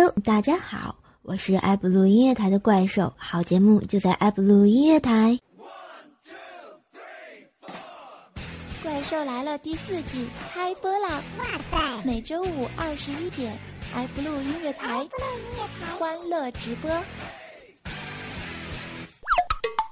[0.00, 5.36] Hello，大家好，我是爱布鲁音乐台的怪兽，好节目就在爱布鲁音乐台。
[5.56, 5.66] One,
[6.22, 7.72] two, three,
[8.80, 11.20] 怪兽来了第四季开播啦！
[11.40, 13.58] 哇塞，每周五二十一点，
[13.92, 15.04] 爱布鲁音乐台，
[15.98, 16.88] 欢乐直播。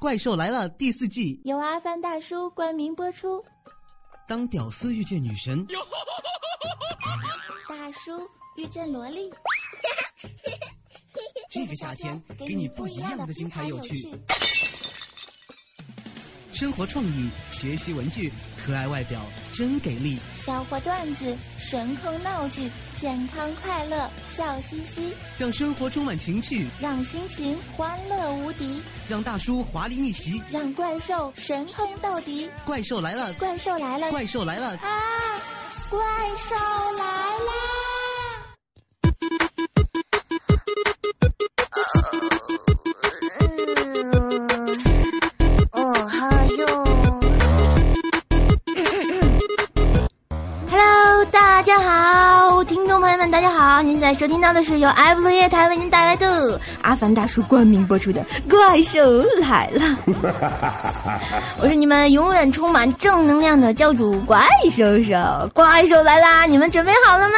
[0.00, 3.44] 怪兽来了第四季由阿凡大叔冠名播出。
[4.28, 5.66] 当屌丝遇见女神，
[7.68, 8.12] 大叔
[8.54, 9.28] 遇见萝莉。
[11.50, 14.08] 这个夏天给你不一样的精彩有趣。
[16.52, 19.20] 生活创意，学习文具，可爱外表
[19.52, 20.18] 真给力。
[20.42, 25.12] 笑话段子，神坑闹剧，健康快乐，笑嘻嘻。
[25.36, 28.80] 让生活充满情趣，让心情欢乐无敌。
[29.06, 32.50] 让大叔华丽逆袭，让怪兽神坑到底。
[32.64, 33.34] 怪兽来了！
[33.34, 34.10] 怪兽来了！
[34.10, 34.68] 怪兽来了！
[34.78, 34.88] 啊！
[35.90, 36.00] 怪
[36.48, 36.56] 兽
[36.98, 37.04] 来
[51.74, 53.26] 啦！
[53.28, 59.00] 大家好，您现在收听到的是由爱布乐业台为您带来的阿凡大叔冠名播出的《怪兽
[59.40, 59.82] 来了》。
[61.60, 66.46] 我是你们永远充满正能量的教主怪兽兽，怪兽来啦！
[66.46, 67.36] 你们准备好了吗？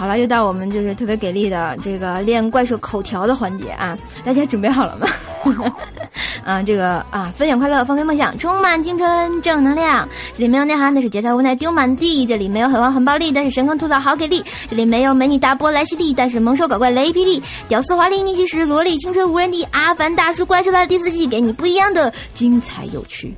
[0.00, 3.98] 好了，又到我们就是特别给力的这个练怪兽口条的环节啊！
[4.24, 5.06] 大家准备好了吗？
[6.42, 10.08] 啊，这个啊，分享快乐，放飞梦想，充满青春正能量。
[10.32, 12.24] 这里没有内涵，那是节操无奈丢满地。
[12.24, 14.42] 这里没有很黄很暴力，但是神坑吐槽好给力。
[14.70, 17.42] 这里没有美女大波来袭力，但是猛兽搞怪雷霹雳。
[17.68, 19.62] 屌丝华丽逆袭时，萝莉青春无人敌。
[19.64, 23.34] 阿凡大叔怪兽来了第四季，给你不一样的精彩有趣。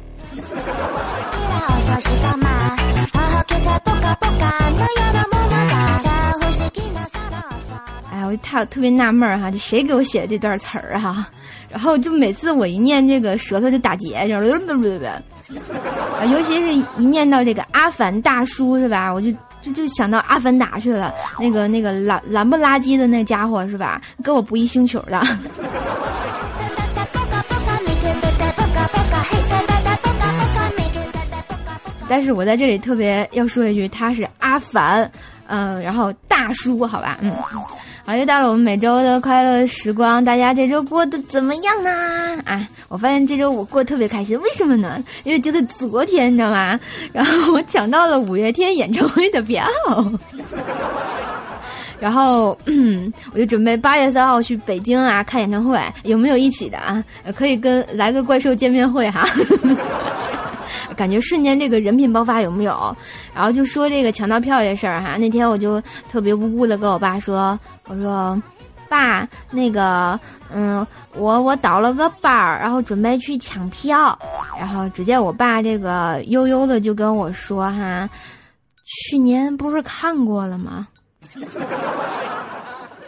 [8.38, 11.26] 他特别纳闷儿哈，这谁给我写的这段词儿哈？
[11.68, 14.66] 然后就每次我一念这个舌头就打结，知道不？
[14.66, 19.12] 不不不，啊，尤其是一念到这个阿凡大叔是吧？
[19.12, 19.30] 我就
[19.62, 24.00] 就就想到阿凡达去了，那个那个蓝蓝不拉几的那家伙是吧？
[24.22, 25.20] 跟我不一星球的。
[32.08, 35.10] 但是我在这里特别要说一句，他是阿凡，
[35.46, 37.32] 嗯，然后大叔，好吧，嗯。
[38.04, 41.90] 好，又到了我们每周的快乐时光，大家这周过得怎么样呢？
[42.44, 45.02] 啊，我发现这周我过得特别开心，为什么呢？
[45.22, 46.78] 因为就在昨天，你知道吗？
[47.12, 49.64] 然后我抢到了五月天演唱会的票，
[52.00, 52.58] 然后
[53.32, 57.04] 我就准备八月三号去北京啊看演唱会，有没有一起的啊？
[57.36, 59.24] 可以跟来个怪兽见面会哈。
[60.96, 62.96] 感觉瞬间这个人品爆发有没有？
[63.34, 65.16] 然后就说这个抢到票这事儿哈。
[65.16, 68.40] 那天我就特别无辜的跟我爸说：“我说，
[68.88, 70.18] 爸，那个，
[70.52, 74.18] 嗯，我我倒了个班儿，然后准备去抢票。
[74.58, 78.08] 然后只见我爸这个悠悠的就跟我说哈，
[78.84, 80.86] 去年不是看过了吗？”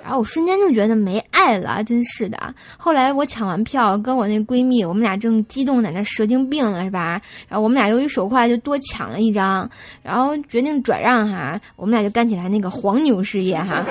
[0.05, 2.55] 然后我瞬间就觉得没爱了，真是的。
[2.77, 7.19] 后来我抢完票，跟我那闺蜜，我们俩正激动在那蛇精病了，是吧？
[7.49, 9.67] 然后我们俩由于手快，就多抢了一张，
[10.03, 11.59] 然后决定转让哈。
[11.77, 13.83] 我们俩就干起来那个黄牛事业哈。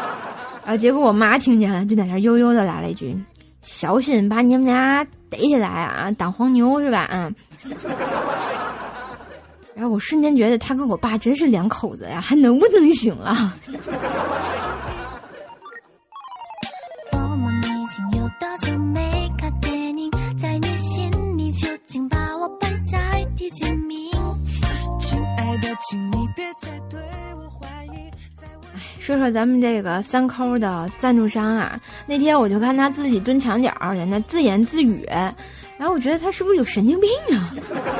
[0.64, 3.14] 然后结果我妈听见了，就在那悠悠的来了一句
[3.60, 7.34] ：“小心把你们俩逮起来啊，当黄牛是吧？”嗯。
[9.74, 13.54] 然后我瞬间觉得他跟我爸真是两口子呀，还能不能行了？
[29.00, 35.04] 说说咱们这个三抠的赞助商啊，那天我就看他自己蹲墙角在那自言自语，
[35.78, 37.50] 然后我觉得他是不是有神经病啊？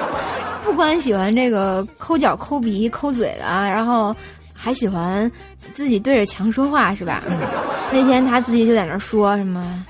[0.63, 4.15] 不光喜欢这个抠脚、抠鼻、抠嘴的，然后
[4.53, 5.29] 还喜欢
[5.75, 7.23] 自己对着墙说话，是吧？
[7.91, 9.85] 那天他自己就在那说什么：“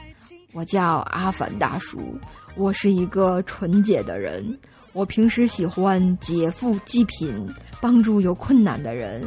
[0.54, 2.16] 我叫阿凡大叔，
[2.54, 4.56] 我是一个纯洁的人。”
[4.92, 7.46] 我平时喜欢劫富济贫，
[7.80, 9.22] 帮助有困难的人。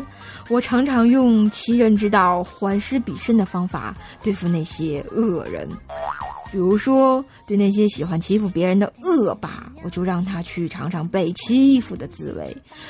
[0.50, 5.68] 我常常用其人之道还施彼身的方法对付那些恶人。
[6.52, 12.46] 比如说，对那些喜欢欺负别人的恶霸，我就让他去尝尝被欺负的滋味；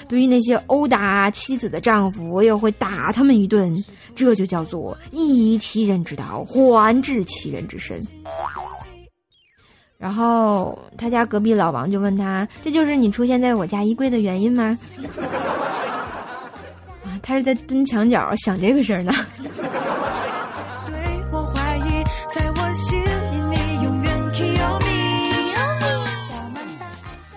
[0.09, 3.73] 对于那些殴打妻子的丈夫，我也会打他们一顿。
[4.13, 8.05] 这就叫做以其人之道还治其人之身。
[10.03, 14.77] 然后他家隔壁老王就问他：“这就是你出现在我家衣柜的原因吗？”
[17.07, 19.13] 啊，他是在蹲墙角想这个事儿呢。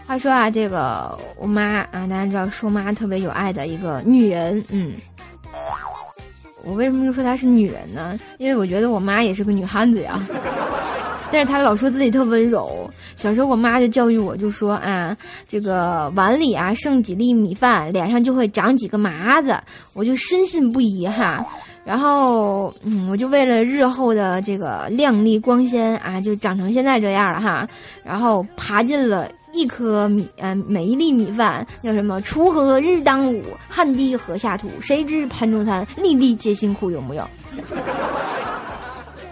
[0.09, 1.62] 话说啊，这个我妈
[1.93, 4.95] 啊，大家知道，说妈特别有爱的一个女人，嗯。
[6.65, 8.19] 我为什么就说她是女人呢？
[8.39, 10.21] 因为我觉得我妈也是个女汉子呀。
[11.31, 12.90] 但是他老说自己特温柔。
[13.14, 15.17] 小时候我妈就教育我，就说啊，
[15.49, 19.56] 这个碗里啊剩几粒米饭，脸上就会长几个麻子。
[19.94, 21.44] 我就深信不疑哈。
[21.84, 27.64] 然后，嗯，我就为了日后的这个亮丽光鲜啊，就长成现在这样了哈。
[28.02, 32.20] 然后爬进了一颗米，嗯，每一粒米饭叫什么？
[32.23, 34.69] 锄禾日当午，汗滴禾下土。
[34.81, 37.23] 谁知盘中餐，粒粒皆辛苦，有木有？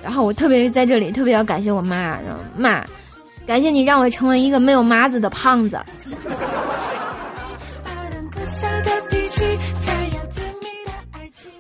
[0.05, 2.19] 然后我特别在这里特别要感谢我妈，
[2.55, 2.85] 妈，
[3.47, 5.81] 感谢你让我成为一个没有麻子的胖子。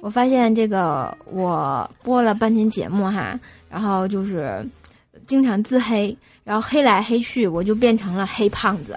[0.02, 4.62] 我发现这个我播了半天节目哈，然后就是
[5.26, 6.14] 经常自黑，
[6.44, 8.94] 然后黑来黑去，我就变成了黑胖子。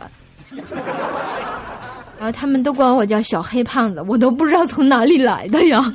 [2.19, 5.94] 然后他们都管我叫小黑胖子，我都不知道从哪里来的呀。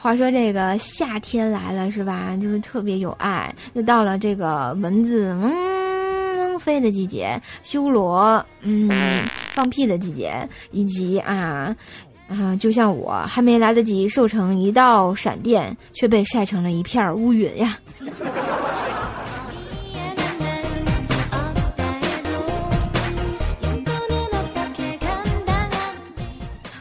[0.00, 2.36] 话说这个夏天来了是吧？
[2.40, 3.54] 就是特别有爱。
[3.74, 8.88] 又到了这个蚊子嗡飞的季节，修罗嗯
[9.52, 11.74] 放屁的季节，以及啊
[12.28, 17.76] 啊，就像我还没来得及瘦成一道闪电，却被晒成了一片乌云呀。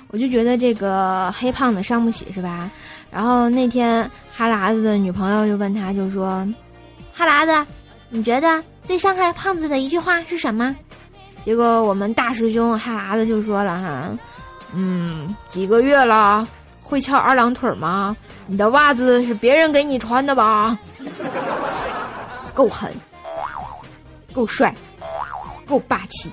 [0.09, 2.71] 我就觉得这个黑胖子伤不起是吧？
[3.11, 6.47] 然后那天哈喇子的女朋友就问他，就说
[7.13, 7.71] ：“哈喇子，
[8.09, 10.75] 你觉得最伤害胖子的一句话是什么？”
[11.43, 14.17] 结果我们大师兄哈喇子就说了：“哈，
[14.73, 16.47] 嗯，几个月了，
[16.83, 18.15] 会翘二郎腿吗？
[18.45, 20.77] 你的袜子是别人给你穿的吧？
[22.53, 22.93] 够狠，
[24.33, 24.75] 够帅，
[25.65, 26.31] 够霸气。”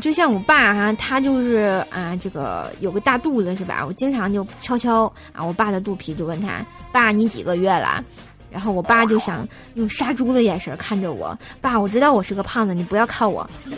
[0.00, 3.84] 就像我爸哈，他就是啊，这个有个大肚子是吧？
[3.86, 8.02] 我经常就悄悄啊，我爸的肚皮就问他：“爸，你几个月了？”
[8.50, 13.48] 然后我爸就想用杀猪的眼神看着我：“爸，我知道我是个胖子，你不要看我。”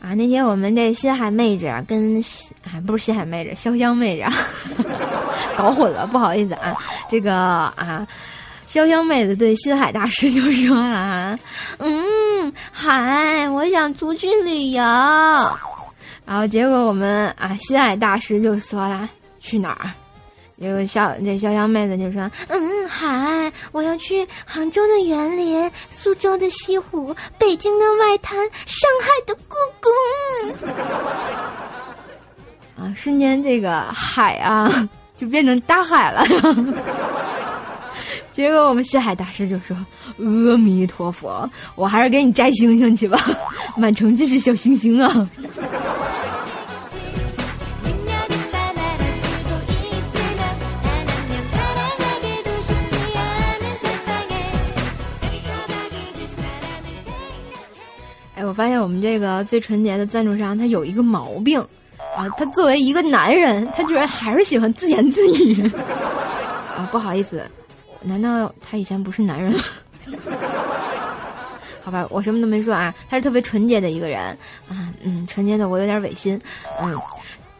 [0.00, 2.22] 啊，那天我们这新海妹子跟
[2.62, 4.30] 还不是新海妹子，潇湘妹子。
[5.58, 6.74] 搞混了，不好意思啊，
[7.08, 8.06] 这个啊，
[8.68, 11.38] 潇湘妹子对心海大师就说了啊，
[11.78, 14.82] 嗯，海，我想出去旅游，
[16.24, 19.08] 然后结果我们啊，心海大师就说了，
[19.40, 19.90] 去哪儿？
[20.60, 29.90] 结果小这潇湘妹子就说，嗯，海，我要去杭州的园林、苏州的西湖、北京的外滩、上海的故宫。
[32.86, 34.70] 啊，瞬间这个海啊。
[35.16, 36.24] 就变成大海了，
[38.32, 39.76] 结果我们西海大师就说
[40.18, 43.18] ：“阿弥陀佛，我还是给你摘星星去吧，
[43.78, 45.28] 满城尽是小星星啊。
[58.36, 61.64] ”哎，我发现我们这个最纯洁的赞助商，他有一个毛病。
[62.16, 65.68] 啊，他作为一个男人，他居然还是喜欢自言自语。
[66.76, 67.42] 啊，不好意思，
[68.02, 69.52] 难道他以前不是男人？
[71.82, 72.94] 好吧，我什么都没说啊。
[73.10, 74.20] 他是特别纯洁的一个人
[74.68, 76.40] 啊，嗯，纯洁的我有点违心。
[76.80, 76.98] 嗯，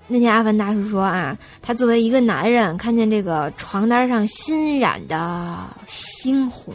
[0.09, 6.75] 那天阿凡大叔说啊，他作为一个男人，看见这个床单上新染的猩红，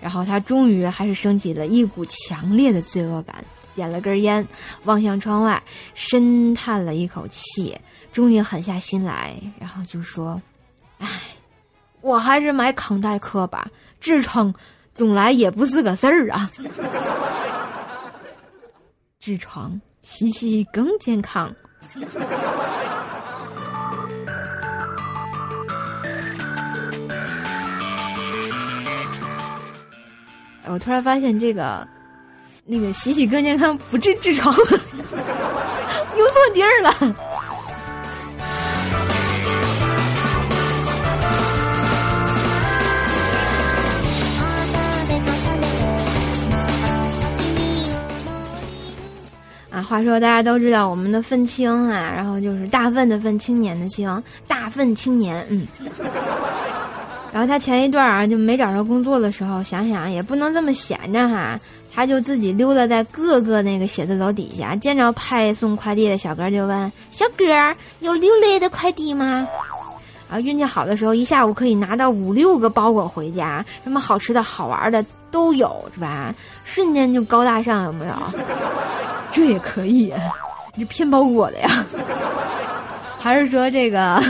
[0.00, 3.36] 然后他终于还是升起了一股强烈的罪恶感。
[3.74, 4.46] 点了根烟，
[4.84, 5.62] 望向窗外，
[5.94, 7.78] 深叹了一口气，
[8.12, 10.40] 终于狠下心来，然后就说
[10.98, 11.08] ：“唉，
[12.00, 13.66] 我还是买康泰克吧，
[14.00, 14.54] 痔疮
[14.94, 16.50] 总来也不是个事儿啊。
[19.22, 21.54] 痔疮洗洗更健康。”
[30.64, 31.86] 我突然发现这个。
[32.64, 34.54] 那个洗洗更健康不治痔疮
[36.16, 37.16] 用错地儿了。
[49.70, 55.66] 啊话说大家都知道我们的愤青啊然后就是大粪的粪青年的青大粪青年嗯。
[57.32, 61.58] 然后他前一段儿啊就没找着工作的时候想想也不能这么闲着哈
[61.94, 67.44] 他就自己溜达在各个那个写字楼底下，见着派送快递的小哥就问：“小哥
[68.00, 69.46] 有六类的快递吗？”
[70.30, 76.34] 啊，运气好的时候，一下午可以拿到五六个包裹回家，什么好吃的好玩的都有，是吧？
[76.64, 78.14] 瞬间就高大上，有没有？
[79.30, 80.14] 这也可以，
[80.74, 81.84] 你骗包裹的呀？
[83.18, 84.22] 还是说这个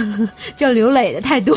[0.56, 1.56] 叫刘磊的太多？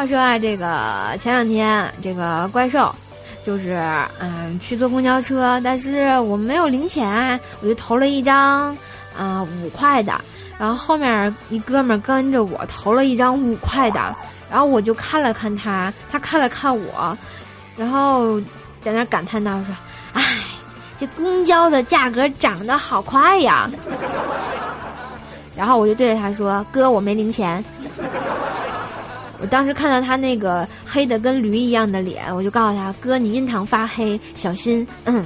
[0.00, 2.90] 话说啊，这个前两天这个怪兽，
[3.44, 3.78] 就是
[4.18, 8.74] 嗯去坐公交车，但是我没有零钱，我就投了一张
[9.14, 10.18] 啊五块的，
[10.56, 14.16] 然后后面一哥们跟着我投了一张五块的，
[14.50, 17.14] 然后我就看了看他，他看了看我，
[17.76, 18.40] 然后
[18.80, 19.74] 在那感叹道说
[20.14, 20.22] ：“哎，
[20.98, 23.70] 这公交的价格涨得好快呀！”
[25.54, 27.62] 然后我就对着他说：“哥，我没零钱。”
[29.40, 35.24] 我当时看到他那个黑的跟驴一样的脸，我就告诉他：“哥，你印堂发黑，小心。”嗯。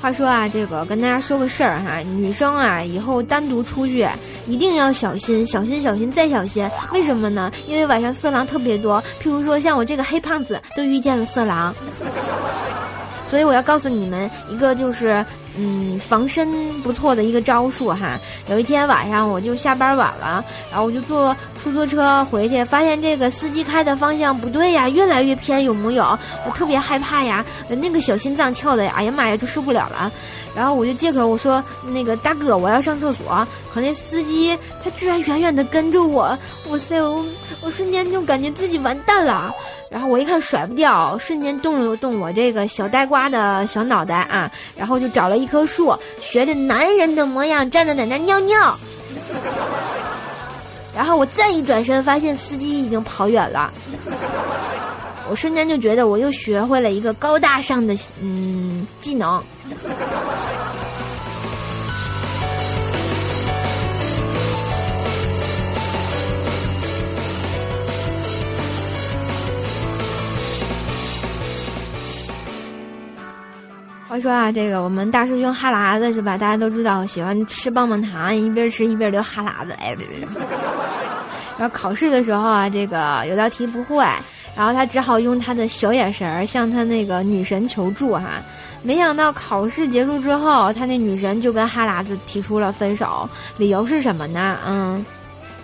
[0.00, 4.08] 话说啊，这个跟大家说个事儿哈，女生啊，以后单独出去
[4.50, 6.68] 一定要小心，小心，小心再小心。
[6.92, 7.50] 为什么呢？
[7.66, 11.74] 因为晚上色狼特别多，譬如说像我这个黑胖子都遇见了色狼，
[13.26, 15.24] 所以我要告诉你们一个就是。
[15.56, 16.48] 嗯，防身
[16.82, 18.18] 不错的一个招数哈。
[18.48, 26.18] 有一天晚上，我就下班晚了，然后我就坐出租车回去，发现这个司机开的方向不对呀，越来越偏，有木有？
[26.46, 30.10] 我特别害怕呀，那个小心脏跳的，哎呀妈呀，就受不了了。
[30.54, 33.46] 然后我就借口我说那个大哥，我要上厕所。
[33.72, 36.36] 可那司机他居然远远的跟着我，
[36.68, 37.24] 哇塞，我
[37.60, 39.52] 我瞬间就感觉自己完蛋了。
[39.90, 48.78] 然后我一看甩不掉，瞬间动了动我这个小呆瓜的小脑袋啊，然后就找了一棵树，学着男人的模样站在在那尿尿。
[50.94, 53.72] 然后我再一转身，发现司机已经跑远了。
[55.28, 59.42] 我瞬间就觉得我又学会了一个高大上的嗯技能。
[74.10, 76.36] 话说啊，这个我们大师兄哈喇子是吧？
[76.36, 79.72] 大家都知道喜欢吃棒棒糖，一边吃一边流哈喇子。
[79.74, 80.26] 哎，别别别！
[81.56, 84.04] 然后考试的时候啊，这个有道题不会，
[84.56, 88.42] 然后他只好用他的小眼神儿向他那个女神求助哈。
[88.82, 94.58] 没想到考试结束之后，他那女神就跟哈喇子提出了分手，理由是什么呢？
[94.66, 95.06] 嗯，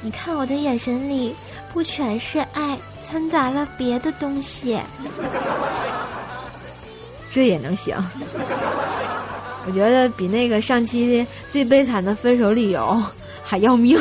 [0.00, 1.34] 你看我的眼神里
[1.72, 4.78] 不全是爱，掺杂了别的东西。
[7.36, 7.94] 这也能行？
[9.66, 12.98] 我觉得比那个上期的最悲惨的分手理由
[13.42, 13.98] 还要命。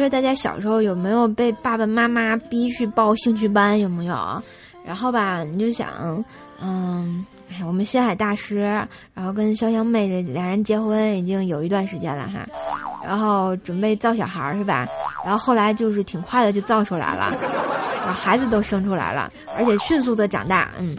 [0.00, 3.78] 说大家小时候有没有被爸爸妈妈逼去报兴趣班？
[3.78, 4.42] 有没有？
[4.84, 6.24] 然后吧，你就想，
[6.60, 8.60] 嗯，哎，我们星海大师，
[9.14, 12.46] 然后跟潇湘妹这俩人结婚已经有一段时间了哈，
[13.06, 14.88] 然后准备造小孩是吧？
[15.22, 17.36] 然后后来就是挺快的就造出来了，
[17.98, 20.96] 然后孩子都生出来了，而且迅速的长大，嗯。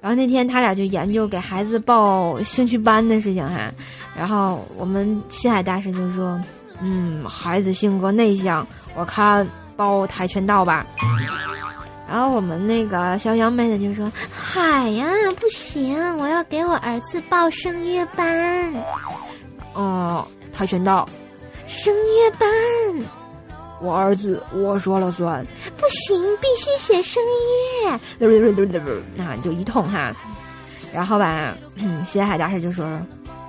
[0.00, 3.72] 然后那天他俩就研究给孩子报兴趣班的事情哈，
[4.18, 6.40] 然后我们西海大师就说。
[6.80, 9.44] 嗯，孩子性格内向，我看
[9.74, 10.86] 报跆拳道吧。
[12.08, 15.04] 然后我们那个小杨妹子就说：“海呀，
[15.40, 18.72] 不行，我要给我儿子报声乐班。”
[19.74, 21.08] 哦，跆拳道，
[21.66, 22.48] 声乐班，
[23.80, 25.44] 我儿子我说了算。
[25.76, 27.20] 不行，必须学声
[27.82, 27.98] 乐。
[29.16, 30.14] 那就一通哈。
[30.94, 31.56] 然后吧，
[32.06, 32.86] 西海大师就说：“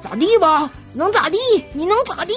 [0.01, 0.71] 咋地吧？
[0.93, 1.37] 能咋地？
[1.73, 2.33] 你能咋地？”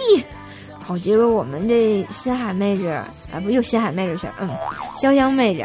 [0.84, 4.48] 好，结果我们这新海妹子，啊不又新海妹子去了，嗯，
[4.96, 5.62] 潇湘妹子，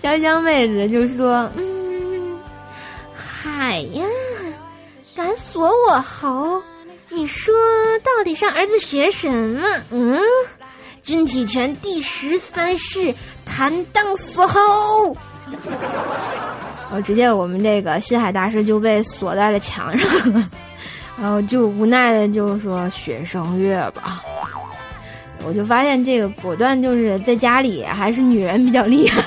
[0.02, 2.38] 潇湘妹子就说，嗯，
[3.14, 4.06] 海呀，
[5.14, 6.62] 敢锁我喉，
[7.10, 7.52] 你说
[8.02, 9.62] 到底上儿子学什么？
[9.90, 10.18] 嗯，
[11.02, 15.14] 军体拳第十三式弹荡锁喉。
[16.90, 20.44] 然后直接我们这个新海大师就被锁在了墙上。
[21.16, 24.20] 然后就无奈的就说学声乐吧，
[25.46, 29.22] 我就发现这个果断就是在家里还是女人比较厉害。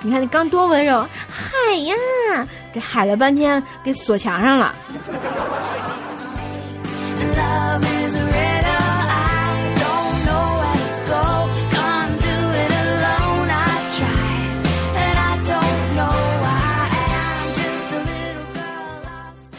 [0.00, 1.94] 你看你刚多温柔，嗨呀，
[2.72, 4.72] 这喊了半天给锁墙上了。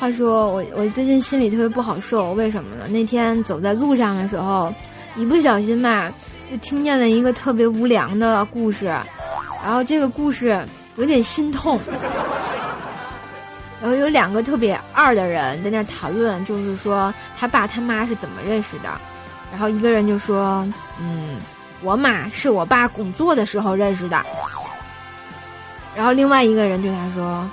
[0.01, 2.87] 话说我我最近心里特别不好受，为什么呢？
[2.87, 4.73] 那天走在路上的时候，
[5.15, 6.11] 一不小心吧，
[6.49, 8.87] 就听见了一个特别无良的故事，
[9.63, 10.59] 然后这个故事
[10.95, 11.79] 有点心痛。
[13.79, 18.89] 然后有两个特别二的人在那讨论，就是说他爸他妈是怎么认识的。
[19.51, 20.67] 然后一个人就说
[20.99, 21.37] ：“嗯，
[21.83, 24.19] 我妈是我爸工作的时候认识的。”
[25.95, 27.47] 然后另外一个人对他说。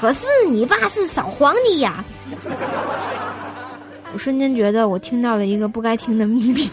[0.00, 2.04] 可是你爸是扫黄的呀！
[4.12, 6.68] 我瞬间觉得我听到了一个不该听的秘密。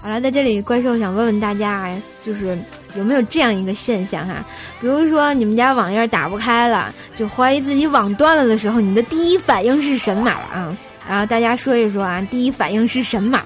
[0.00, 1.90] 好了，在这里，怪兽想问问大家，
[2.22, 2.58] 就是
[2.94, 4.44] 有没有这样一个现象哈？
[4.80, 10.76] 比如说你们家网页打不开了，就怀疑自己网断了的时候，你的第一反应是什么啊？
[11.12, 13.42] 然后大家说一说啊，第一反应是神马。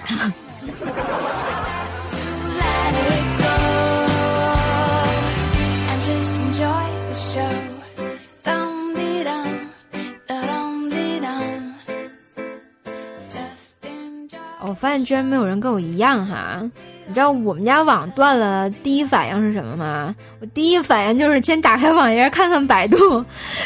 [14.61, 16.63] 我发现居然没有人跟我一样哈！
[17.09, 20.15] 你知道我们家网断了，第一反应是什么吗？
[20.41, 23.25] 我第一反应就是先打开网页看看百度，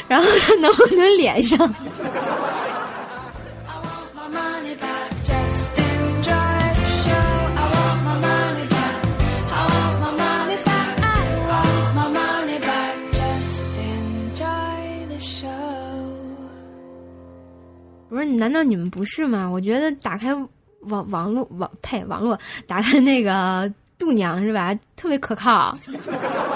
[0.08, 1.58] 然后看能不能连上。
[18.10, 19.48] 不是，难道你们不是吗？
[19.48, 20.34] 我觉得打开
[20.80, 24.74] 网网络网呸网络，打开那个度娘是吧？
[24.96, 25.72] 特别可靠，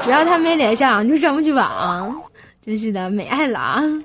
[0.03, 2.23] 只要他没连上就上不去网，
[2.67, 4.03] 真是的，美爱郎。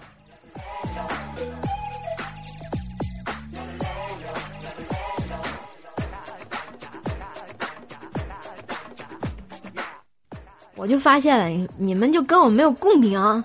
[10.76, 13.44] 我就发现了，你们就跟我没有共鸣。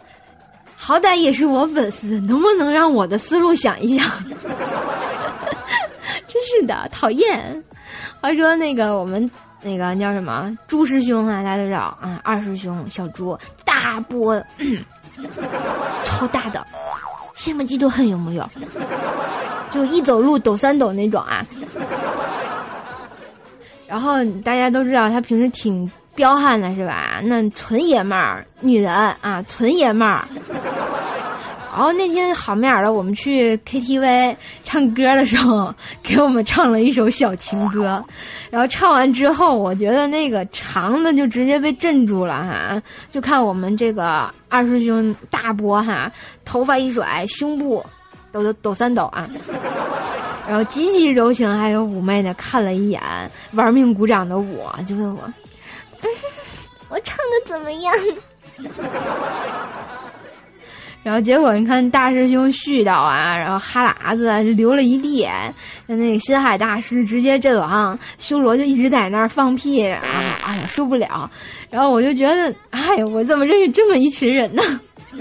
[0.87, 4.07] 好歹也是我粉丝，能不能让我的思路想一想？
[6.29, 7.65] 真是的，讨厌！
[8.21, 9.31] 话说那个我们
[9.63, 12.21] 那个叫什么朱师兄啊，大家都知道啊。
[12.23, 14.39] 二师兄小朱大波，
[16.05, 16.63] 超大的，
[17.35, 18.47] 羡慕嫉妒恨有木有？
[19.73, 21.43] 就一走路抖三抖那种啊。
[23.87, 25.91] 然后大家都知道他平时挺。
[26.15, 27.21] 彪悍的是吧？
[27.25, 30.25] 那纯爷们儿，女人啊，纯爷们儿。
[31.77, 35.75] 然后那天好面儿的，我们去 KTV 唱歌的时候，
[36.05, 38.01] 给我们唱了一首小情歌。
[38.49, 42.81] 然后唱完之后，我觉得那个长的就直接被镇住了哈。
[43.11, 46.09] 就看我们这个二师兄大波哈，
[46.45, 47.85] 头发一甩，胸部
[48.31, 49.29] 抖抖抖三抖啊。
[50.47, 53.03] 然后极其柔情还有妩媚的看了一眼
[53.55, 55.23] 玩命鼓掌的我，就问我。
[56.91, 57.95] 我唱的怎么样？
[61.03, 65.29] 然后结果你看大师兄絮叨啊，然后哈喇子就流了一地，
[65.87, 70.01] 那那个深海大师直接阵亡，修罗就一直在那儿放屁啊，
[70.43, 71.31] 哎呀受不了！
[71.69, 74.63] 然后我就觉得，哎呀，我怎么认识这么一群人呢？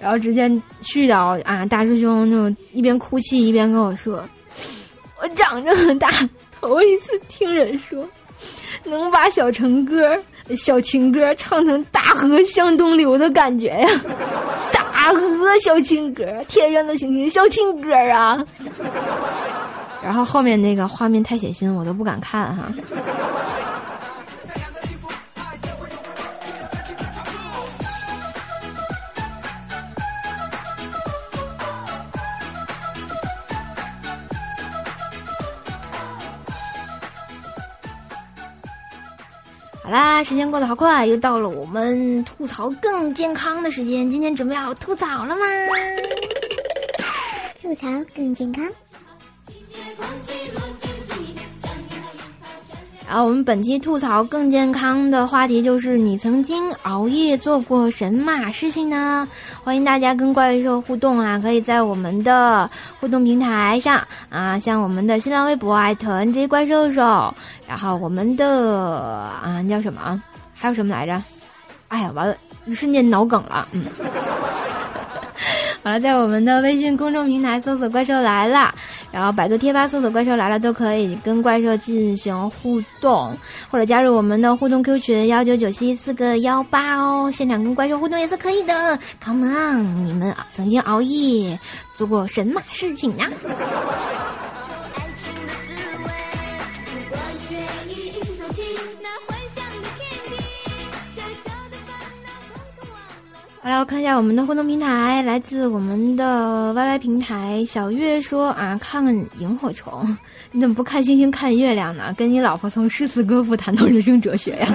[0.00, 0.48] 然后直接
[0.82, 4.26] 絮叨啊，大师兄就一边哭泣一边跟我说
[5.20, 6.08] ：“我长这么大
[6.58, 8.08] 头一次听人说。”
[8.84, 10.18] 能把小城歌、
[10.56, 13.88] 小情歌唱成大河向东流的感觉呀！
[14.72, 15.20] 大河
[15.64, 18.42] 小情歌，天上的星星小情歌啊！
[20.04, 22.72] 然后后面那个画面太血腥，我都不敢看哈。
[39.84, 44.08] 好啦，时间过得好快，又到了我们吐槽更健康的时间。
[44.08, 45.44] 今天准备好吐槽了吗？
[47.60, 48.64] 吐槽更健康。
[53.12, 59.28] 然后我们本期吐槽更健康的话题就是你曾经熬夜做过神马事情呢？
[59.62, 61.38] 欢迎大家跟怪兽互动啊！
[61.38, 67.34] 可以在我们的互动平台上啊，像我们的新浪微博艾特 NJ 怪兽兽，
[67.68, 68.48] 然后我们的
[69.42, 70.22] 啊叫什么啊？
[70.54, 71.22] 还有什么来着？
[71.88, 73.84] 哎呀，完了，一瞬间脑梗了，嗯。
[75.84, 78.72] 好了，在我们的微信公众平台搜索“怪兽来了”，
[79.10, 83.36] 然后百度贴吧搜索“怪兽来了”，都可以跟怪兽进行互动，
[83.68, 88.72] 或者加入我们的互动 Q 群幺九九七四个幺八哦，现场跟怪兽互动也是可以的。
[89.24, 91.58] Come on，你们曾经熬夜
[91.96, 93.28] 做过神马事情呀？
[103.64, 107.64] 好了，我看一下我们的互动平台，来自我们的 YY 平台。
[107.64, 110.18] 小月说啊，看看萤火虫，
[110.50, 112.12] 你怎么不看星星看月亮呢？
[112.18, 114.66] 跟你老婆从诗词歌赋谈到人生哲学呀？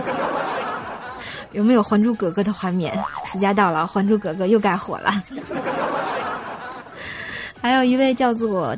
[1.52, 2.97] 有没有《还珠格格》的画面？
[3.26, 5.13] 时间到了，《还珠格格》又该火了。
[7.62, 8.73] 还有一位叫做。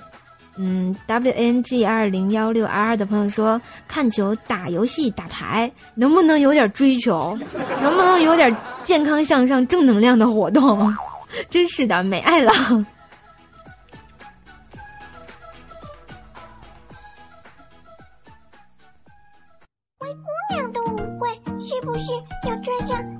[0.61, 7.37] 嗯，W N G 二零幺六 R 的朋友说，看球、打游戏、打牌，能不能有点追求？
[7.81, 10.93] 能不能有点健康向上、正能量的活动？
[11.49, 12.51] 真是的，没爱了。
[19.99, 21.29] 灰姑娘的舞会
[21.65, 22.11] 是不是
[22.47, 23.18] 要穿上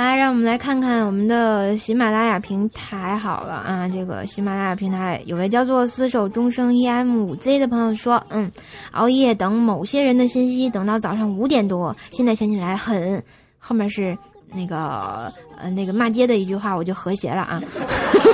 [0.00, 3.16] 来，让我们来看看我们的喜马拉雅平台。
[3.16, 8.50] 好了啊，这个喜马拉雅平台有位叫做“厮守终生 EM 五 Z” 的朋友说：“嗯，
[8.92, 13.22] 熬夜等某些人的信息，等到早上五点多，现在想起来很……
[13.58, 14.16] 后面是
[14.54, 17.60] 那个呃那个骂街的一句话，我就和谐了啊。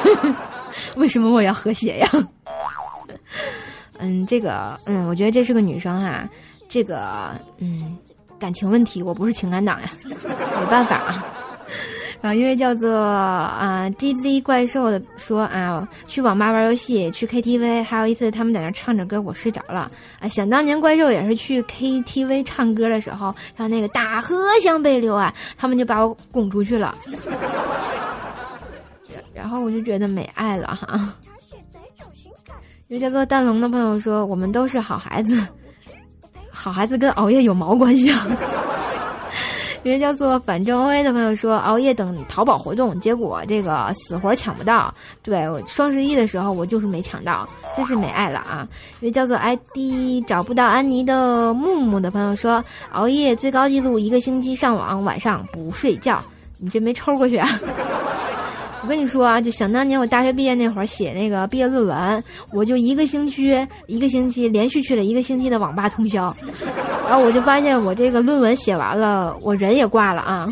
[0.97, 2.09] 为什么我要和谐呀？
[3.99, 6.29] 嗯，这个嗯，我觉得这是个女生哈，
[6.69, 7.97] 这个嗯，
[8.39, 11.27] 感情问题，我不是情感党呀，没办法啊。”
[12.21, 20.29] 然后一位叫做啊 G Z 怪兽的说啊，去网吧玩游戏，去 K T V，还有一次他们在那唱着歌，我睡着了啊。
[20.29, 26.95] 想当年怪兽也是去 K T V 唱歌的时候，他那个大河向北流啊，他们就把我拱出去了。
[29.33, 31.15] 然后我就觉得没爱了哈。
[32.89, 35.45] 一位叫做蛋龙的朋友说，我们都是好孩子，
[36.51, 38.27] 好孩子跟熬夜有毛关系啊？
[39.87, 44.93] 一位叫做反正 O A 的朋友说，熬夜等淘宝活动，结果这个死活抢不到。
[45.23, 48.67] 对，双十一的时候我就是没抢到，真是没爱了啊！
[48.99, 56.21] 一位叫做 I D 找不到安妮的木木的朋友说，熬夜最高记录一个星期上网，晚上不睡觉，
[56.59, 57.49] 你这没抽过去啊？
[58.87, 66.33] 我跟你说啊，就想当年我大学毕业那会儿写那个毕业论文，我就一个星期一个星期连续去了一个星期的网吧通宵，
[67.09, 70.47] 然后我就发现我这个论文写完了，我人也挂了啊。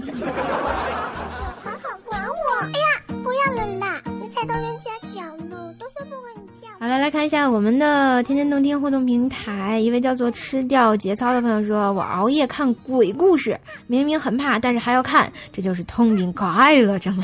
[1.62, 2.64] 好好管我！
[2.64, 6.68] 哎呀，不要了啦，你踩到人家脚了，都说不和你跳。
[6.80, 17.22] 好了，来看一下我们的天天动听互动平台，一位叫做吃掉节操的朋友说：“我熬夜看鬼故事，明明很怕，但是还要看，这就是通灵快乐着吗？”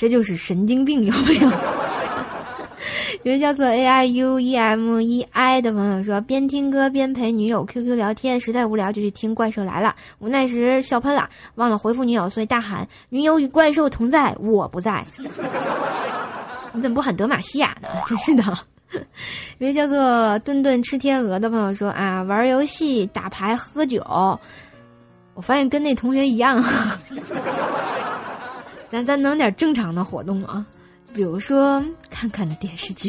[0.00, 1.50] 这就是神经病，有没有？
[3.22, 9.94] 有位叫做 A I U E M E I 的朋友说，边听歌边陪女友 Q Q 聊天，实在无聊就去听怪兽来了。
[10.18, 15.04] 无奈时笑喷了，忘了回复女友，所以大喊：“女友与怪兽同在，我不在。
[16.72, 17.88] ”你怎么不喊德玛西亚呢？
[18.08, 18.42] 真是的。
[19.58, 24.02] 一位叫做顿顿吃天鹅的朋友说：“啊，玩游戏、打牌、喝酒。”
[25.34, 26.64] 我发现跟那同学一样。
[28.90, 30.66] 咱咱弄点正常的活动啊，
[31.14, 33.08] 比如说看看电视剧。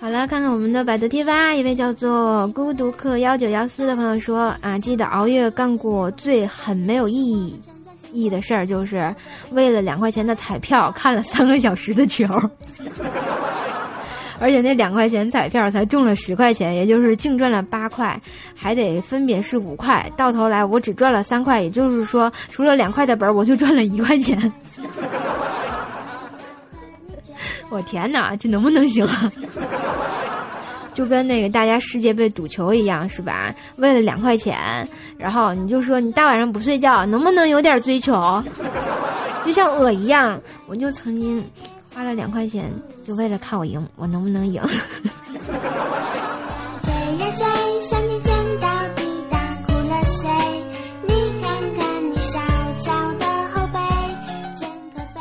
[0.00, 7.58] 好了，看看我们的百度贴吧，一位叫做孤独客幺九幺四的朋友说啊，记得熬夜干过最很没有意义
[8.12, 9.14] 意义的事儿，就是
[9.50, 12.26] 为了两块钱的彩票看了三个小时的球。
[14.40, 18.18] 而且那两块钱彩票才中了十块钱，也就是净赚了八块，
[18.54, 24.36] 还得分别是五块，到头来我只赚了三块，也就是说，除了两块的本，我就赚了一块钱。
[27.70, 29.30] 我天哪，这能不能行啊？
[30.94, 33.54] 就跟那个大家世界杯赌球一样，是吧？
[33.76, 38.42] 为了两块钱，然后你就说你大晚上不睡觉，能不能有点追求？
[39.46, 41.44] 就像我一样，我就曾经
[41.98, 42.72] 花了两块钱，
[43.04, 44.62] 就为了看我赢，我能不能赢？
[46.80, 47.44] 追呀追，
[47.82, 48.68] 想你见到
[49.66, 50.30] 哭了谁？
[51.08, 52.38] 你看看你小
[52.78, 53.80] 小的后背，
[54.60, 55.20] 真可悲。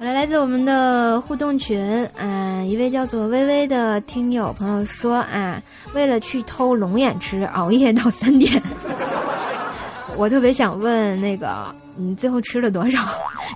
[0.00, 1.80] 好了，来自我们的互动群，
[2.18, 5.62] 啊，一位叫做微微的听友朋友说啊，
[5.94, 8.60] 为了去偷龙眼吃，熬夜到三点。
[10.18, 12.98] 我特别想问那个，你最后吃了多少？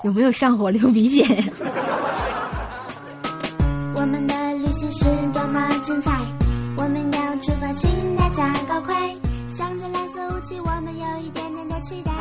[0.05, 1.24] 有没有上火流鼻血？
[1.59, 1.69] 我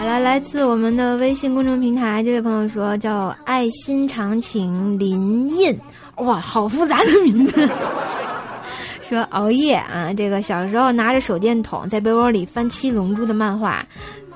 [0.09, 0.19] 的期待。
[0.19, 5.79] 好了，来自我们的微信公众平台，这位朋友说叫爱心长情林印，
[6.17, 7.69] 哇，好复杂的名字。
[9.07, 13.85] 说熬夜啊，这个小时候拿着手电筒在被窝里翻《七龙珠》的漫画。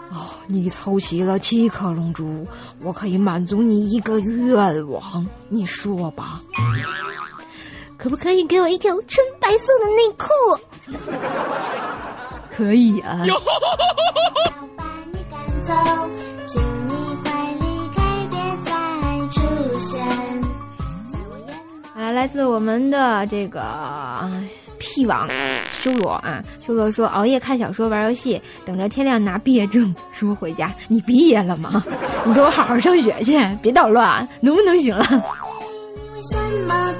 [0.09, 2.45] 哦，你凑齐了七颗龙珠，
[2.81, 5.27] 我可以满足你一个愿望。
[5.49, 6.41] 你说吧，
[7.97, 10.27] 可不可以给我一条纯白色的内裤？
[12.55, 13.19] 可以啊。
[15.63, 15.73] 走，
[16.45, 18.71] 请你快离开，别再
[19.31, 20.05] 出现。
[21.95, 24.29] 啊，来自我们的这个啊
[24.77, 25.29] 屁王
[25.71, 30.69] 修罗啊，修罗说熬夜看小说、玩游戏，等着天亮拿毕业证书回家。
[30.89, 31.81] 你毕业了吗？
[32.25, 35.05] 你给我好好上学去，别捣乱，能不能行了？
[36.13, 36.93] 为什么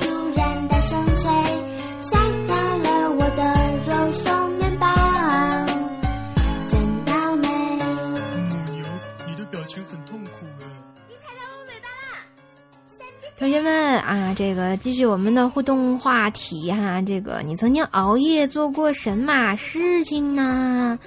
[13.44, 20.98] 同学们啊，这个继续我们的互动话题哈，这个你曾经熬夜做过什么事情呢？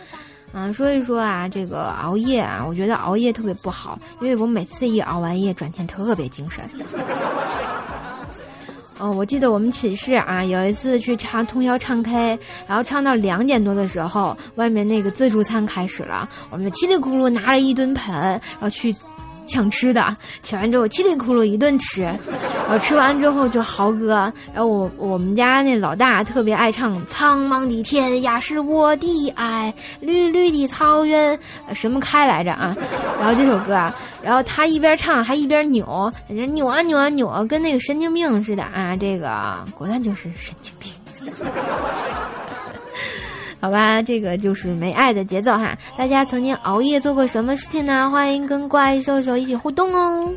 [0.52, 6.62] 啊，说一说啊，这个熬夜啊，我觉得熬夜特别不好，因为我每次一熬完夜，转天特别精神。
[9.00, 18.94] 嗯， 我记得我们寝室啊，有一次去唱通宵唱 K，然后唱到两点多的时候，外面那个自助餐开始了，我们就叽里咕噜拿了一吨盆，然后去
[19.46, 31.38] 抢吃的，抢完之后叽里咕噜一顿吃，然后吃完之后就豪哥，然后我我们家那老大特别爱唱《苍茫的天涯是我的爱，绿绿的草原》
[31.74, 32.76] 什么开来着啊，
[33.20, 40.92] 然后这首歌啊，然后他一边唱还一边扭，在那扭啊扭啊扭啊，跟那个神经病似的啊，这个果然就是神经病。
[43.60, 45.76] 好吧，这个就是没爱的节奏哈。
[45.96, 48.10] 大家曾经熬夜做过什么事情呢？
[48.10, 50.30] 欢迎跟怪兽兽一起互动哦。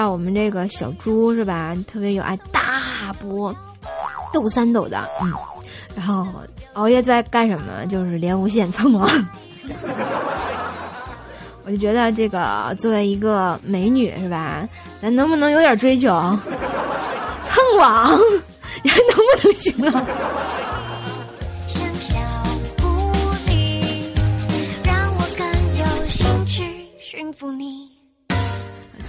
[0.00, 1.76] 道我们这个小猪是吧？
[1.86, 3.54] 特别有爱大波，
[4.32, 5.30] 抖三抖的，嗯。
[5.94, 6.26] 然后
[6.72, 7.84] 熬夜最爱干什么？
[7.86, 9.06] 就是连无线蹭网。
[11.66, 14.66] 我就觉得这个作为一个美女是吧？
[15.02, 16.08] 咱能不能有点追求？
[17.44, 18.18] 蹭网，
[18.82, 20.06] 你还能不能行了？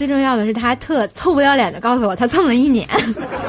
[0.01, 2.87] 最重要的是，他还特臭不要脸的告诉我，他蹭了一年。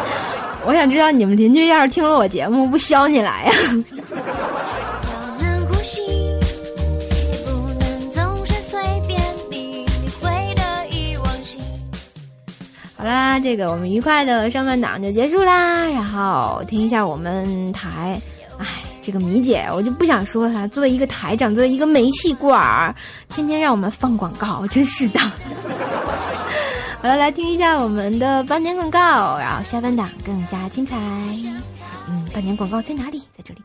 [0.67, 3.53] 我想知道你们邻居要是听了我节目，不削你来呀？
[12.99, 18.21] 好啦，这个我们愉快的上半档就结束啦，然后听一下我们台，
[18.59, 18.67] 哎，
[19.01, 22.95] 这个米姐，我就不想说她，作为一个台长，作为一个煤气罐儿，
[23.31, 25.19] 天天让我们放广告，真是的。
[27.03, 30.97] 好了，来听一下我们的半年广告，然后下半档更加精彩。
[32.09, 33.19] 嗯，半年广告在哪里？
[33.37, 33.61] 在这里。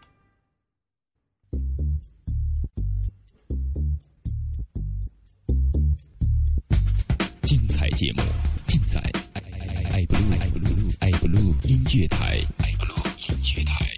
[7.43, 8.23] 精彩节目
[8.65, 8.99] 尽在
[9.33, 13.96] 爱爱爱 blue 爱 blue 爱 blue 音乐台，爱 blue 音乐台。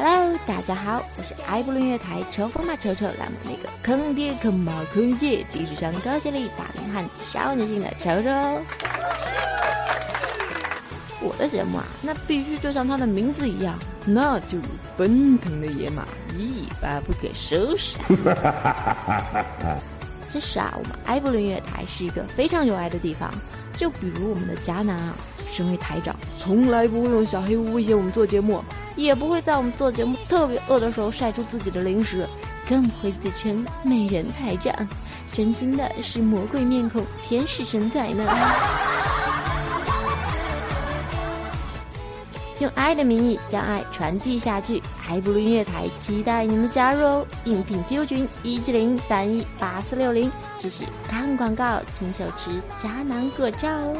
[0.00, 8.30] Hello，大家好，我是爱布伦乐台抽风吧抽抽栏目那个坑爹坑妈坑姐，地址上高学历大龄汉子少年心的抽抽。
[11.20, 16.04] 我的节目啊，那必须就像它的名字一样，那就是奔腾的野马，
[16.38, 17.98] 一发不可收拾。
[20.30, 23.34] 其实啊，我们埃布伦乐台是一个非常有爱的地方。
[23.78, 25.14] 就比如我们的贾南啊，
[25.52, 28.62] 身为台长，从来不会用小黑屋威胁我们做节目，
[28.96, 32.28] 也不会在我们做节目特别饿的时候晒出自己的零食，
[32.68, 34.74] 更不会自称美人台长，
[35.32, 38.24] 真心的是魔鬼面孔，天使身材呢。
[42.60, 47.26] 用爱的名义将爱传递下去，爱布伦音乐台期待您的加入哦！
[47.44, 53.96] 应聘 Q 群一七零三一八四六零，继续看广告，请手持迦南果照哦。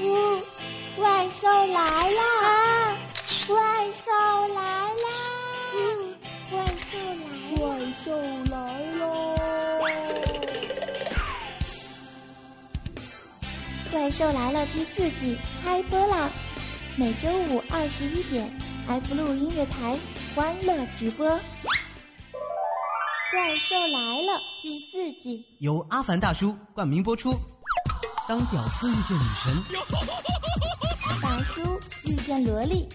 [0.00, 2.33] 呜，怪兽来啦！
[14.04, 16.30] 怪兽来了第四季开播啦！
[16.94, 18.46] 每周五二十一点
[18.86, 19.98] ，iBlue 音乐台
[20.34, 21.26] 欢乐直播。
[23.32, 27.34] 怪兽来了第四季，由阿凡大叔冠名播出。
[28.28, 29.78] 当屌丝遇见女神，
[31.22, 31.62] 大叔
[32.04, 32.86] 遇见萝莉。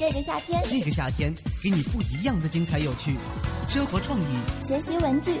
[0.00, 3.14] 这个夏天，这个夏天给你不一样的精彩有趣，
[3.68, 4.24] 生活创意，
[4.66, 5.40] 学习文具，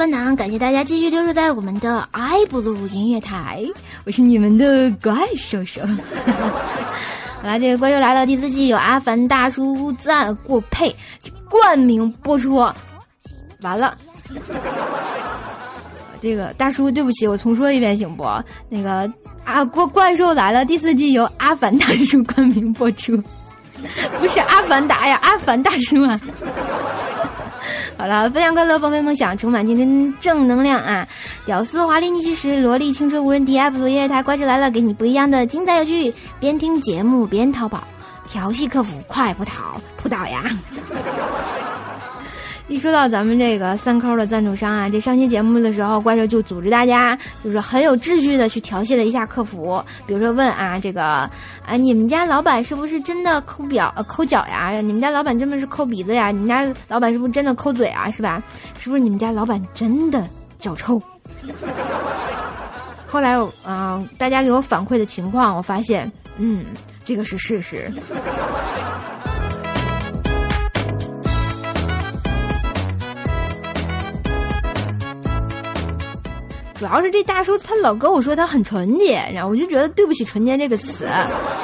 [0.00, 3.62] 来了，下半场，感谢大家继续留守在我们的爱布鲁音乐台，
[4.06, 5.82] 我是你们的怪兽兽。
[7.42, 10.94] 好了，这个怪兽来了第四季有阿凡大叔赞过配
[11.50, 12.56] 冠名播出，
[13.60, 13.94] 完了。
[16.22, 18.24] 这个大叔，对不起，我重说一遍行不？
[18.70, 19.10] 那个
[19.44, 23.16] 啊，怪怪兽来了第四季由阿凡大叔冠名播出，
[24.18, 26.18] 不是阿凡达呀，阿凡大叔啊。
[28.00, 31.06] 好了，分享快乐，放飞梦想，充满青春正能量啊！
[31.44, 37.84] 屌丝华丽逆袭时，萝莉青春无人敌，F 组音乐台关起来了，给你不一样的精彩有趣，边听节目边淘宝，
[38.26, 40.44] 调戏客服快不逃，扑倒呀！
[42.70, 54.70] 一说到咱们这个三抠的赞助商啊，这上期节目的时候，怪兽就组织大家，就是很有秩序的去调戏了一下客服，比如说问啊，这个啊，你们家老板是不是真的抠表抠脚呀？
[54.80, 56.30] 你们家老板真的是抠鼻子呀？
[56.30, 58.08] 你们家老板是不是真的抠嘴啊？
[58.08, 58.40] 是吧？
[58.78, 60.24] 是不是你们家老板真的
[60.56, 61.02] 脚臭？
[63.04, 66.66] 后来啊、大家给我反馈的情况，我发现，嗯，
[67.04, 67.92] 这个是事实。
[76.80, 81.06] 主要是这大叔他老跟我说他很纯洁，然后我就觉得对不起“纯洁”这个词，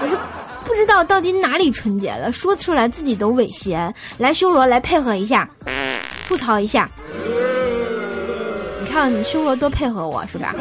[0.03, 0.17] 我就
[0.63, 3.79] 不知道到底哪里纯洁了，说出来自己都违心。
[4.19, 5.49] 来修罗来配合一下，
[6.29, 6.87] 吐槽一下。
[8.83, 10.55] 你看你修罗多配合我是吧？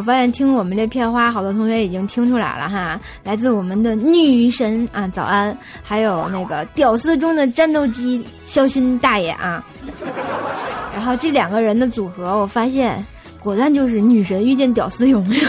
[0.00, 9.62] 我发现听我们这片花，好多同学已经听出来了哈，来自我们的女神啊，早安，还有那个屌丝中的战斗机肖鑫大爷啊，
[10.94, 13.04] 然后这两个人的组合，我发现
[13.40, 15.48] 果断就是女神遇见屌丝有没有？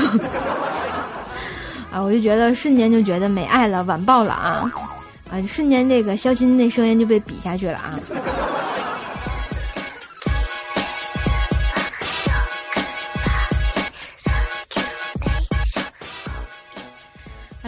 [1.89, 4.69] 啊，我就觉得瞬间就觉得没爱了，晚爆了啊，
[5.31, 7.97] 啊，瞬间这个肖鑫那声音就被比下去了啊。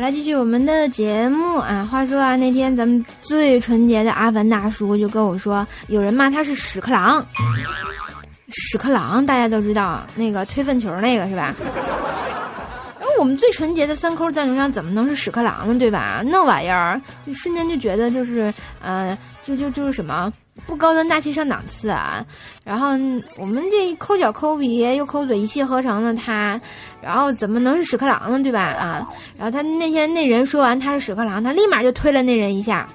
[0.04, 1.88] 来，继续我们的节目啊。
[1.90, 7.26] 话说啊，那天咱们最纯洁的阿凡大叔就跟我说，有人骂他是屎壳郎。
[8.50, 11.56] 屎壳郎大家都知道，那个推粪球那个是吧？
[13.24, 15.80] 我们最纯洁的三抠赞助商怎么能是屎壳郎呢？
[15.80, 16.22] 对吧？
[16.26, 20.30] 那玩意儿就瞬间就觉得就是呃，就就就是什么
[20.68, 22.26] 不高端大气上档次啊。
[22.66, 22.90] 然后
[23.38, 26.60] 我们这抠脚抠鼻又抠嘴一气呵成的他，
[27.02, 28.44] 然后怎么能是屎壳郎呢？
[28.44, 28.60] 对吧？
[28.60, 29.08] 啊，
[29.38, 32.86] 然后他那天那人说完他是屎壳郎，他立马就推了那人一下，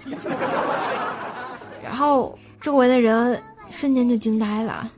[1.83, 4.91] 然后周围的人瞬间就惊呆了，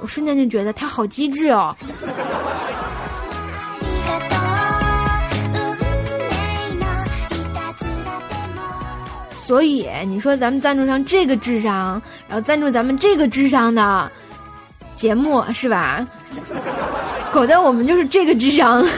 [0.00, 1.74] 我瞬间就觉得他好机智哦。
[9.46, 14.10] 所以你说咱们赞助上这个智商，然后赞助咱们这个智商的
[14.96, 16.04] 节目是吧？
[17.30, 18.84] 狗在我们就是这个智商。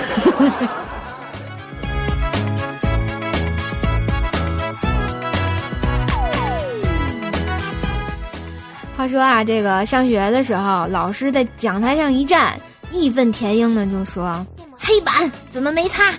[8.96, 12.58] 话说啊，这个上学的时候，老师在讲台上一站，
[12.90, 14.46] 义愤填膺的就说
[14.80, 16.10] ：“黑板怎么没擦？”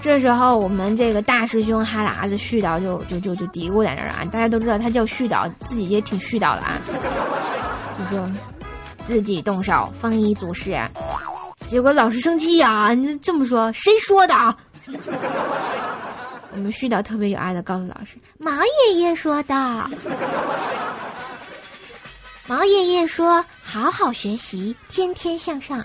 [0.00, 4.24] 这时候，我们这个大师兄哈喇子絮叨就就就就嘀咕在那儿啊！
[4.30, 6.80] 大家都知道他叫絮叨，自己也挺絮叨的啊，
[7.98, 8.30] 就说
[9.06, 10.78] 自己动手，丰衣足食。
[11.66, 14.56] 结果老师生气呀，你这么说，谁说的啊？
[16.52, 18.52] 我们絮叨特别有爱的告诉老师，毛
[18.88, 19.90] 爷爷说的。
[22.46, 25.84] 毛爷爷说：“好好学习，天天向上。”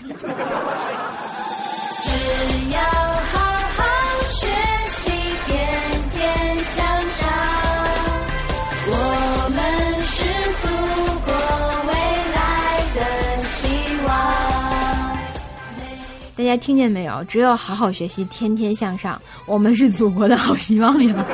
[16.51, 17.23] 家听见没有？
[17.23, 21.15] 只有好好学习，天天向上，我们是祖国的好希望呀！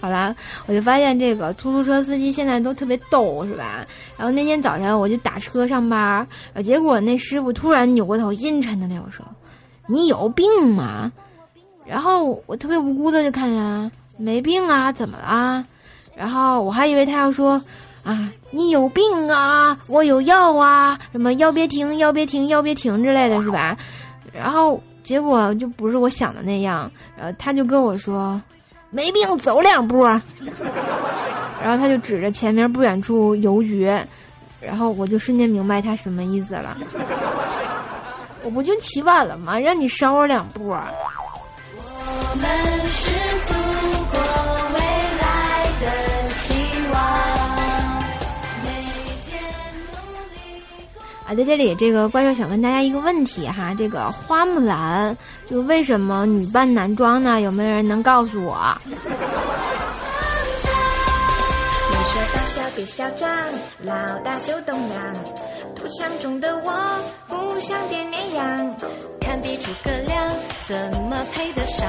[0.00, 3.86] 好啦，我就发现这个出租车司机现在都特别逗，是吧？
[4.16, 6.26] 然后那天早晨我就打车上班，
[6.64, 9.22] 结果那师傅突然扭过头，阴沉的对我说
[9.86, 11.12] ：“你有病吗？”
[11.84, 15.66] 然后我特别无辜的就看着，没病啊，怎么了？
[16.16, 17.60] 然后我还以为他要说
[18.02, 23.76] ：“啊，你有病啊，我有药啊，什么药别停，药别停，药别停之类的是吧？”
[24.32, 28.40] 然后结果就不是我想的那样，然后他就跟我说。
[28.92, 30.02] 没病，走两步。
[31.62, 33.88] 然后他就指着前面不远处邮局，
[34.60, 36.76] 然后我就瞬间明白他什么意思了。
[38.42, 39.56] 我不就起晚了吗？
[39.60, 40.70] 让你捎我两步。
[40.70, 43.10] 我们是
[51.30, 55.16] 啊，在这里，这个怪兽想问大家一个问题哈，这个花木兰。
[55.48, 57.40] 就为什么女扮男装呢？
[57.40, 58.76] 有没有人能告诉我？
[62.74, 63.28] 别嚣张，
[63.84, 64.54] 老大就。
[65.76, 67.36] 土墙中的我不
[68.10, 68.76] 绵羊，
[69.20, 70.30] 看比诸葛亮
[70.66, 70.76] 怎
[71.08, 71.88] 么配得上？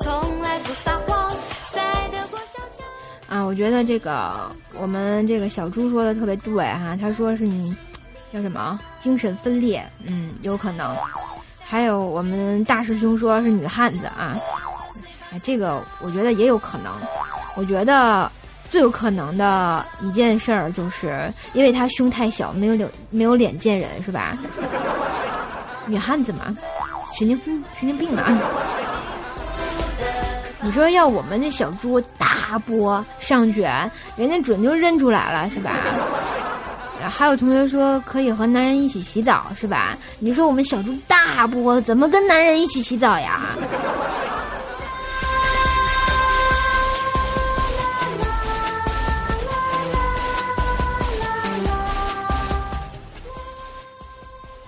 [0.00, 1.30] 从来不撒谎，
[1.70, 2.86] 赛得过小强。
[3.28, 7.76] 啊，我觉得这个我们这个小猪说的特别对哈，他说是你
[8.32, 9.84] 叫什么精神分裂？
[10.04, 10.94] 嗯，有可能。
[11.62, 14.36] 还有我们大师兄说是女汉子啊，
[15.42, 16.92] 这个我觉得也有可能。
[17.56, 18.30] 我觉得
[18.70, 24.38] 最有可能的一件事儿，就是因为她胸太小，没有脸没有脸见人，是吧？
[25.86, 26.56] 女汉子嘛，
[27.18, 28.38] 神经病神经病啊！
[30.60, 35.70] 你说要我们那小猪大波上卷，人家准就认出来了，是吧？
[37.08, 39.96] 还有同学说可以和男人一起洗澡，是吧？
[40.18, 43.40] 你说我们小猪大波怎么跟男人一起洗澡呀？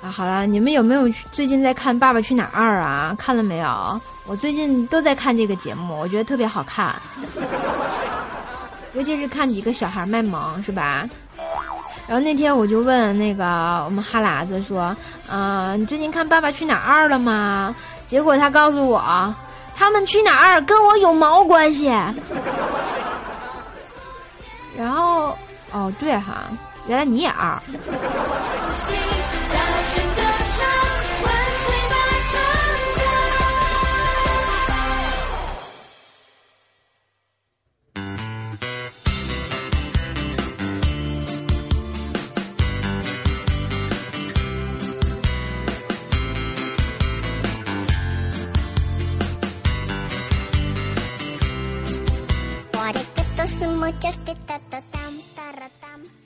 [0.03, 3.15] 啊，好了，你们有没有最近在看《爸爸去哪儿二》啊？
[3.19, 4.01] 看了没有？
[4.27, 6.95] 我最近都在看这个节目，我觉得特别好看，
[8.95, 11.09] 尤其是看几个小孩卖萌，是吧？
[12.11, 14.95] 然后那天我就问那个我们哈喇子说
[15.31, 17.73] ：“啊，你最近看《爸爸去哪儿二》了吗？”
[18.09, 19.33] 结果他告诉我
[19.79, 21.87] ：“他们去哪儿跟我有毛关系？”
[24.77, 25.39] 然后，
[25.71, 26.51] 哦，对哈，
[26.89, 27.57] 原来你也二。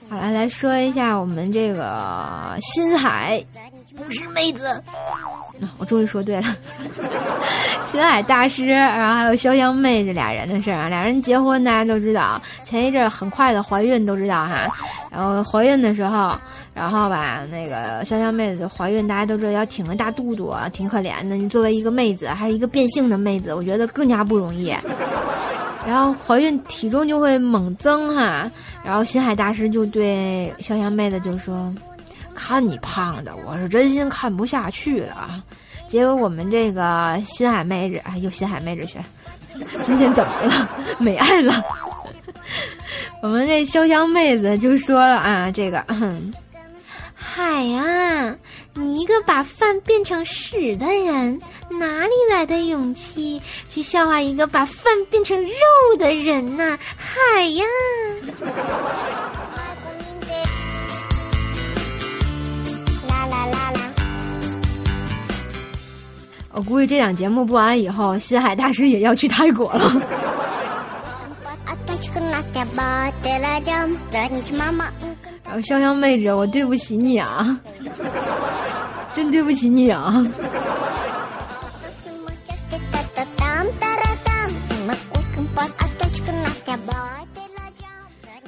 [0.08, 3.42] 好了，来说一下我们这个新海
[3.96, 4.82] 不是妹子。
[5.78, 6.56] 我终于说对了，
[7.84, 10.88] 星海大师，然后还有潇湘妹这俩人的事儿啊。
[10.88, 14.68] 俩人结婚大家都知道，前一阵很快的怀孕都知道哈。
[15.10, 16.38] 然后怀孕的时候，
[16.74, 21.36] 然后吧，那个潇湘妹子怀孕，大家都知道要挺个大肚肚，挺可怜的。
[21.36, 24.74] 你作为一个妹子，还是一个变性的妹子，我觉得更加不容易。
[25.86, 28.50] 然后怀孕体重就会猛增哈。
[28.84, 31.74] 然后心海大师就对潇湘妹子就说。
[32.36, 35.40] 看你胖的，我是真心看不下去了啊！
[35.86, 38.98] 结果我们这个心海妹子，哎，又心海妹子去，
[39.82, 40.68] 今天怎么了？
[40.98, 41.62] 没爱了？
[43.22, 45.84] 我们这潇湘妹子就说了啊，这个，
[47.14, 48.36] 海呀，
[48.76, 56.76] 你一个把饭变成屎的人，哪里来的勇气去笑话一个把饭变成肉的人呢？
[56.96, 57.64] 海呀！
[66.50, 70.02] 我估计这档节目播完以后，西海大师也要去泰国了。
[75.44, 77.58] 然后潇湘妹子，我对不起你啊，
[79.14, 80.26] 真对不起你啊。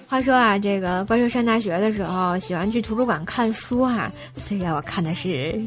[0.09, 4.11] 话说啊，这个怪兽上大学的时候，喜欢去图书馆看书哈。
[4.37, 5.61] 虽然我看的是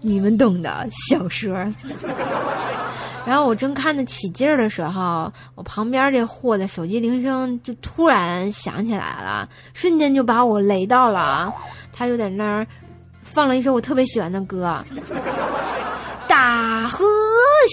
[0.00, 1.54] 你们懂的小说，
[3.26, 11.52] 然后我正看得起劲儿的时候，我旁边这货的手机铃声就突然响起来了，瞬间就把我雷到了。
[11.92, 12.66] 他就在那儿
[13.24, 14.78] 放了一首我特别喜欢的歌。
[16.28, 17.04] 大河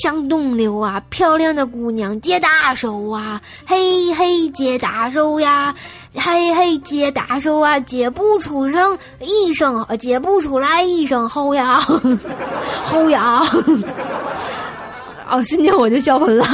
[0.02, 5.76] 向东流啊，漂亮的姑娘接大手啊，嘿嘿接大手呀，
[6.16, 11.80] 嘿嘿接大手啊，接不出声一声，接不出来一声吼呀，
[12.86, 13.42] 吼呀，
[15.30, 16.46] 哦，瞬间我就笑喷了。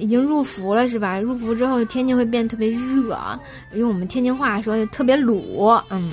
[0.00, 1.18] 已经入伏了是吧？
[1.18, 3.18] 入伏之后天气会变特别热，
[3.72, 6.10] 用我们天津话说就特别鲁，嗯。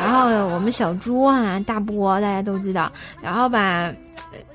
[0.00, 2.90] 然后我们小猪啊，大波大家都知道，
[3.20, 3.92] 然后吧，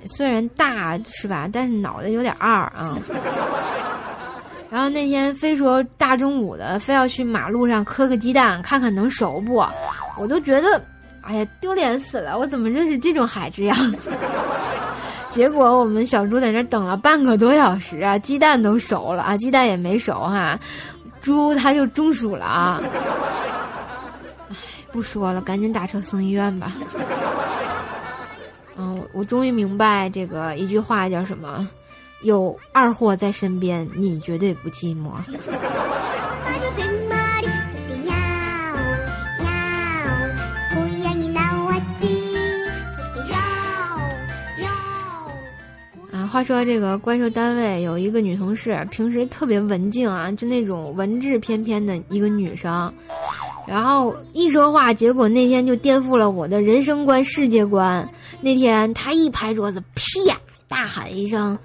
[0.06, 2.98] 虽然大是吧，但是脑袋有点二啊。
[4.70, 9.66] 然后那天非说大中午的非要去马路上磕个鸡蛋，看看能熟不？
[10.18, 10.82] 我都觉得，
[11.22, 12.38] 哎呀，丢脸死了！
[12.38, 13.76] 我怎么认识这种孩子呀？
[15.32, 20.60] 结果我们小猪在那等了半个多小时啊，鸡蛋都熟了啊，鸡蛋也没熟哈，
[21.22, 22.82] 猪它就中暑了啊！
[24.50, 24.56] 哎，
[24.92, 26.72] 不说了，赶紧打车送医院吧。
[28.78, 31.68] 嗯，我终于明白这个一句话叫什么：
[32.24, 35.12] 有二货在身边，你绝对不寂寞。
[46.32, 52.94] 话说这个怪兽单位有一个女同事，平时特别文静啊，就那种文质翩翩的一个女生，
[53.68, 58.08] 然后一说话，结果那天就颠覆了我的人生观、世界观。
[58.42, 61.58] 那天她一拍桌子，啪，大喊一声：“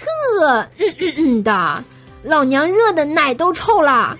[0.00, 1.84] 特嗯嗯嗯的，
[2.22, 4.16] 老娘热的奶都臭了。”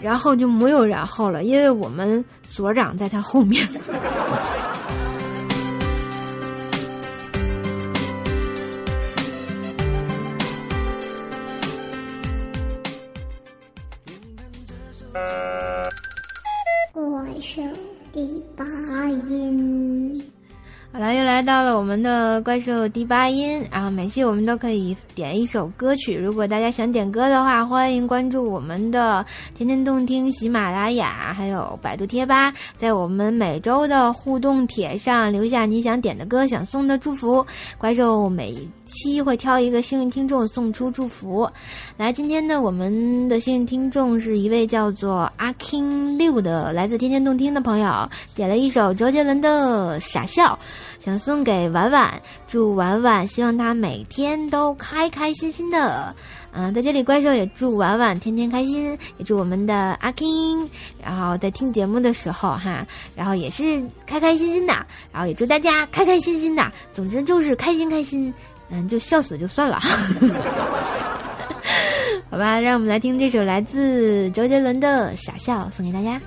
[0.00, 3.66] 然后就没有然后了，因为我们所长在他后面。
[21.34, 26.16] 来到了我们的怪兽第八音，然后每期我们都可以点一首歌曲。
[26.16, 37.44] 如果大家想点歌的话，欢迎关注我们的天天动听、喜马拉雅，还有百度贴吧，在我们每周的互动帖上留下你想点的歌、想送的祝福。
[37.78, 38.56] 怪兽每
[38.86, 41.50] 期会挑一个幸运听众送出祝福。
[41.96, 50.56] 来，今天呢，我们的幸运听众是一位叫做阿 king 六的来自天天动听的朋友，点了一首周杰伦的《傻笑》。
[51.04, 52.14] 想送给婉婉，
[52.48, 56.16] 祝婉婉，希望她每天都开开心心的。
[56.52, 60.66] 嗯，在这里，怪兽也祝婉婉天天开心，也祝我们的阿 king，
[61.02, 64.72] 然后在听节目的时候哈，然后也是开开心心的，
[65.12, 66.72] 然后也祝大家开开心心的。
[66.90, 68.32] 总之就是开心开心，
[68.70, 69.78] 嗯，就笑死就算了。
[72.30, 76.18] 好吧，让我们来听这首来自周杰伦的《傻笑》，送给大家。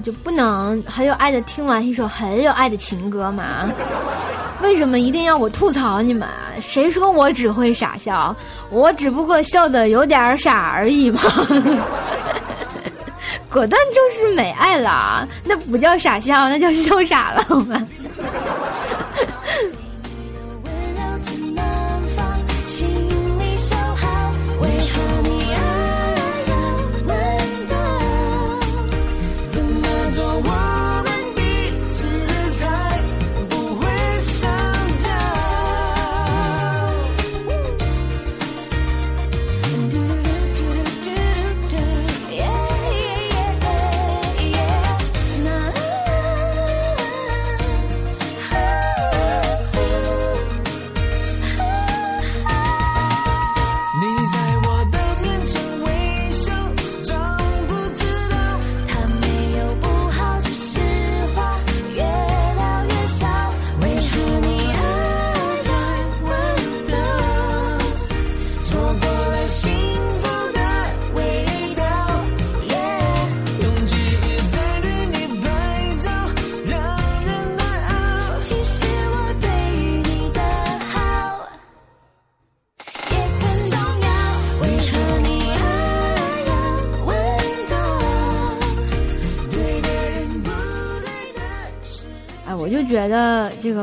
[0.00, 3.70] 就不能很有爱的听完一首很有爱的情歌吗？
[4.62, 6.28] 为什么一定要我吐槽你们？
[6.60, 8.34] 谁说我只会傻笑？
[8.70, 11.20] 我只不过笑的有点傻而已嘛。
[13.50, 17.82] 果断就是美爱了，那不叫傻笑，那叫笑傻了，好吗？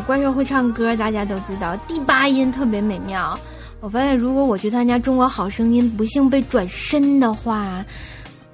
[0.06, 3.38] 怪兽会唱歌，大家都知道，第八音特别美妙。
[3.80, 7.84] 我发现，如果我去参加《中国好声音》，不幸被转身的话，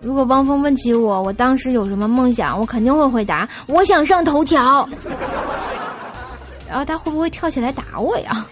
[0.01, 4.87] 如果汪峰问起我，我当时有什么梦想，我肯定会回答：我想上头条。
[6.67, 8.45] 然后他会不会跳起来打我呀？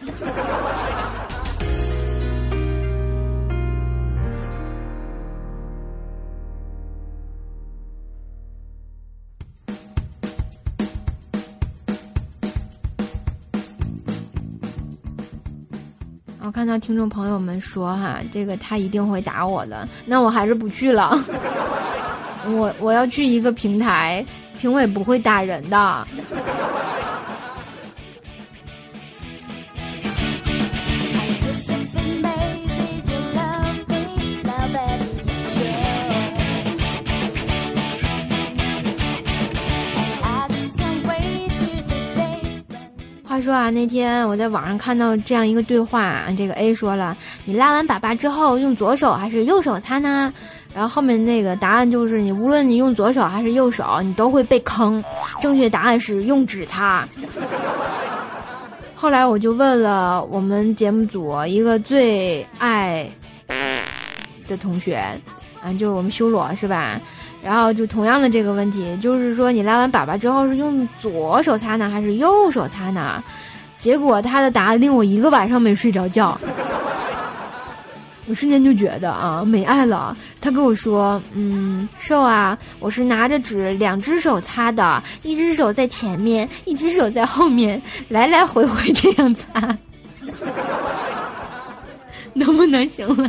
[16.59, 21.17] 看到听众朋友们说哈，这个他一定会打我的，那我还是不去了。
[22.51, 24.25] 我我要去一个平台，
[24.59, 26.05] 评委不会打人的。
[43.41, 47.15] 说啊，那天我在网上看到这样一个对话，这个 A 说了
[47.45, 50.33] ：“你拉完粑粑之后用左手还是右手擦呢？”
[50.73, 55.03] 然后后面那个答案就是：你无论你用左手还是右手，你都会被坑。
[55.41, 57.07] 正确答案是用纸擦。
[58.93, 63.09] 后来我就问了我们节目组一个最爱
[64.47, 64.95] 的同学，
[65.61, 66.99] 啊，就是我们修罗是吧？
[67.41, 73.23] 然后就同样的这个问题，就是说你拉完粑粑之后是用左手擦呢，还是右手擦呢？
[73.77, 76.37] 结果他的答案令我一个晚上没睡着觉。
[78.27, 80.15] 我瞬间就觉得啊，没爱了。
[80.39, 89.75] 他跟我说：“嗯，瘦啊，我是拿着纸，两只手擦的，一只手在前面，一只手在后面，来来回回这样擦，
[92.35, 93.27] 能不能行了？”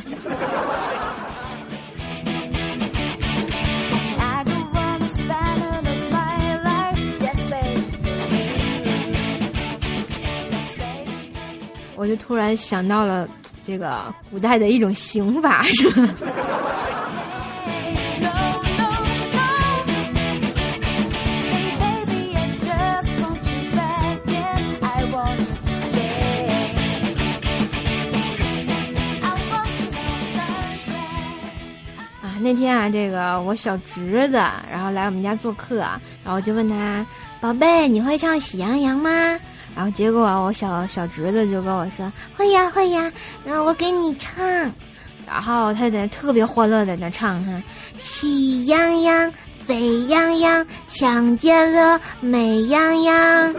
[12.01, 13.29] 我就突然想到了
[13.63, 16.09] 这个古代的一种刑法，是吧？
[32.23, 34.37] 啊，那天啊，这个我小侄子，
[34.73, 35.81] 然后来我们家做客，
[36.25, 37.05] 然后就问他，
[37.43, 39.39] 宝贝，你会唱喜羊羊吗？
[39.75, 43.11] 然后结果，我小小侄子就跟我说：“会呀，会呀。”
[43.45, 44.45] 然后我给你唱，
[45.27, 47.63] 然后他在那特别欢乐在那唱哈，
[47.99, 49.33] 喜羊羊、
[49.65, 53.55] 沸羊羊抢劫了美羊羊。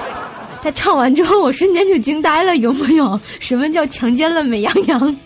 [0.62, 3.18] 他唱完之后，我瞬间就惊呆了，有没有？
[3.40, 5.16] 什么叫强奸了美羊羊？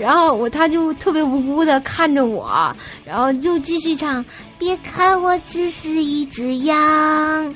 [0.00, 2.74] 然后我他就特别无辜的看着我，
[3.04, 4.24] 然后就继续唱
[4.58, 7.54] ：“别看我只是一只羊。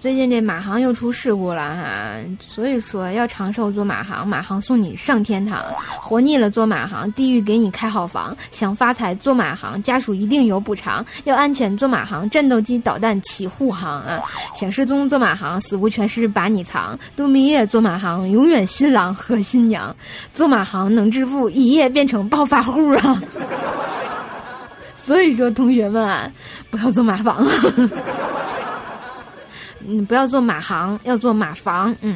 [0.00, 5.58] 最近这马航又出事故了哈，所以说要长寿坐马航，马航送你上天堂；
[6.00, 14.20] 活腻了坐马航，地狱给你开好房；想发财坐马航，家属一定有补偿；要安全坐马航，战斗机导弹起护航啊！
[14.54, 19.92] 想失踪坐马航，死无全尸把你藏；度蜜月坐马航，永远新郎和新娘；
[20.32, 23.22] 坐马航能致富，一夜变成暴发户啊！
[24.94, 26.30] 所以说，同学们啊，
[26.70, 27.44] 不要坐马房。
[29.88, 31.96] 你，不要做马航，要做马房。
[32.02, 32.14] 嗯。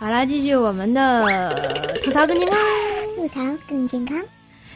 [0.00, 2.58] 好啦，继续我们的吐槽更健康，
[3.16, 4.18] 吐槽更健康。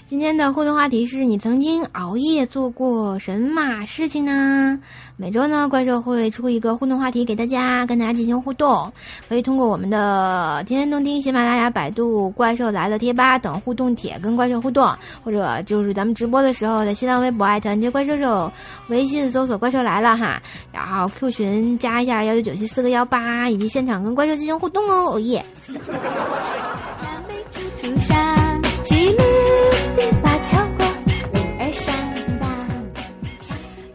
[0.08, 4.78] 今天的互动话题是你曾经熬夜做过神马事情呢？
[5.16, 8.92] 每周呢，怪兽会出一个互动话题给大家，跟大家进行互动。
[9.28, 14.88] 可以通过我们的天天动听、喜马拉雅、百度、怪兽来了贴吧等互动帖跟怪兽互动，
[15.24, 18.48] 或者就是咱们直播的时候，在新浪微博艾特你这怪兽兽，
[18.88, 20.40] 微信搜索怪兽来了哈，
[20.70, 25.44] 然后 Q 群加一下幺九九七四个幺八，以及现场跟怪兽进行互动哦，哦耶！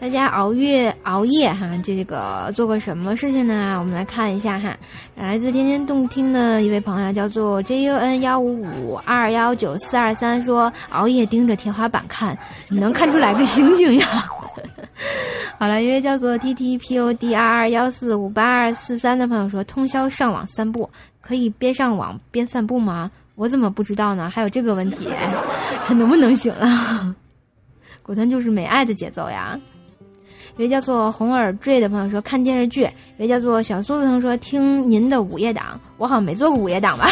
[0.01, 3.77] 大家熬夜熬夜哈，这个做过什么事情呢？
[3.77, 4.75] 我们来看一下哈，
[5.15, 12.35] 来自天天动听的一位朋友叫做 J U N 幺五五二幺九四二三说熬夜盯着天花板看，
[12.67, 14.07] 你能看出来个星星呀？
[15.59, 20.89] 好了，一位叫做 T T P O D R 二幺四五八二四三的朋友说通宵上网散步，
[21.21, 23.11] 可以边上网边散步吗？
[23.35, 24.27] 我怎么不知道呢？
[24.31, 25.07] 还有这个问题，
[25.85, 27.15] 还 能不能行了？
[28.01, 29.55] 果断就是没爱的节奏呀！
[30.61, 32.87] 一位叫做红耳坠的朋友说看电视剧，
[33.17, 37.09] 一位叫做小苏的朋友说听您的午夜档，我好像没做过午夜档吧？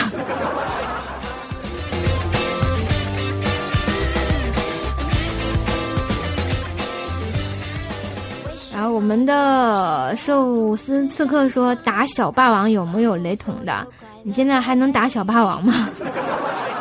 [8.71, 13.83] 然后我们的寿司刺客说打小霸王有没有雷同的？
[14.21, 15.89] 你现在还能打小霸王吗？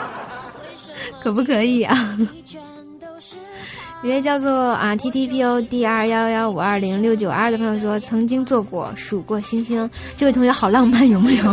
[1.22, 2.14] 可不可以啊？
[4.00, 9.90] 一位叫做啊 T T P O D R 幺幺五二零六九二的朋友说，曾经做过数过星星。
[10.16, 11.52] 这位同学好浪漫，有没有？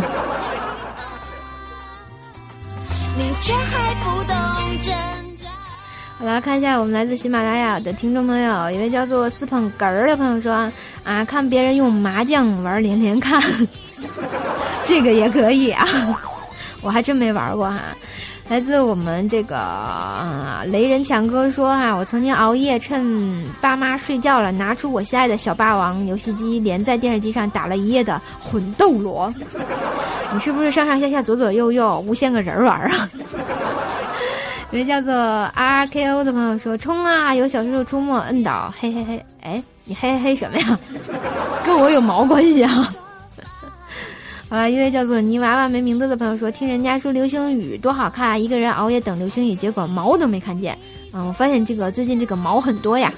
[6.18, 10.70] 好了，看一下我们来自喜马拉雅的听众朋友，一位叫做四捧哏儿的朋友说
[11.04, 13.42] 啊，看别人用麻将玩连连看，
[14.84, 15.84] 这个也可以啊，
[16.80, 17.80] 我还真没玩过哈。
[18.48, 29.32] 来自我们这个啊雷人强哥说哈，我曾经熬夜趁爸妈睡觉了，拿出我心爱的小霸王游戏机，连在电视机上打了一夜的魂斗罗。
[30.32, 33.08] 你是不是上上下下左左右右无限个人玩啊？
[34.70, 35.12] 有位叫做
[35.54, 40.78] R K O 的朋友说冲啊，有小叔叔出没，摁倒，嘿嘿嘿，哎，你嘿嘿什么呀？
[41.66, 42.92] 跟我有毛关系啊？
[44.48, 50.78] 好了，一位叫做泥娃娃没名字的朋友说：“听人家说流星雨多好看，一个人熬夜等流星雨，结果毛都没看见。”
[51.12, 53.12] 嗯，我发现这个最近这个毛很多呀。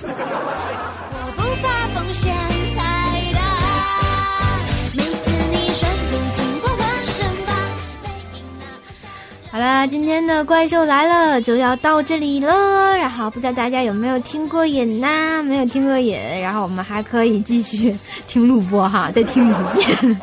[9.50, 12.96] 好了，今天的怪兽来了就要到这里了。
[12.96, 15.42] 然后不知道大家有没有听过瘾呢？
[15.42, 17.94] 没有听过瘾，然后我们还可以继续
[18.26, 20.20] 听录播哈，再听一遍。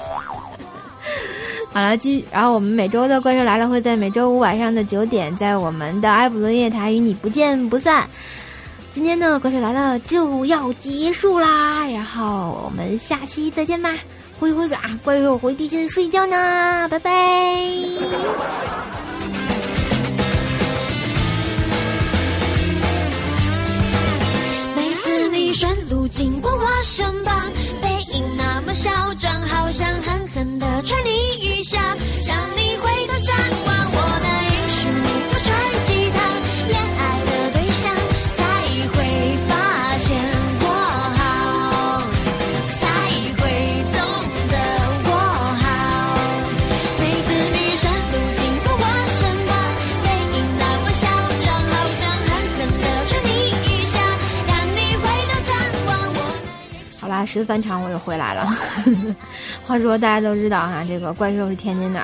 [1.75, 8.07] 好了，继然后我们每周的怪兽来了会在每周五晚上的九点，在我们的埃普伦夜台与你不见不散。
[8.93, 13.93] 今天的怪兽来了就要结束啦，然后我们下期再见吧，
[14.39, 17.11] 挥挥爪，怪兽回地心睡觉呢，拜拜。
[24.77, 27.51] 每次你顺路经过我身旁，
[28.15, 31.09] 你那么嚣张，好想狠狠地踹你
[31.45, 31.81] 一下，
[32.25, 32.54] 让
[57.35, 57.75] 像狠狠地踹你一下，让你回头张望。
[57.75, 58.55] 我能允许好啦，十字返场我又回来了。
[59.65, 62.01] 话说大家都知道哈，这个怪兽是天津的，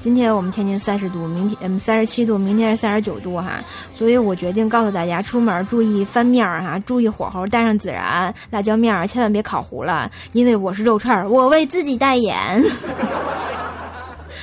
[0.00, 3.60] 今天我们天津三十度，明天嗯三十七度，明天是三十九度哈，
[3.90, 12.62] 所以我决定告诉大家，出门注意翻面儿哈，注意火候，带上孜然、辣椒面儿，千万别烤糊了，因为我是肉串儿，我为自己代言。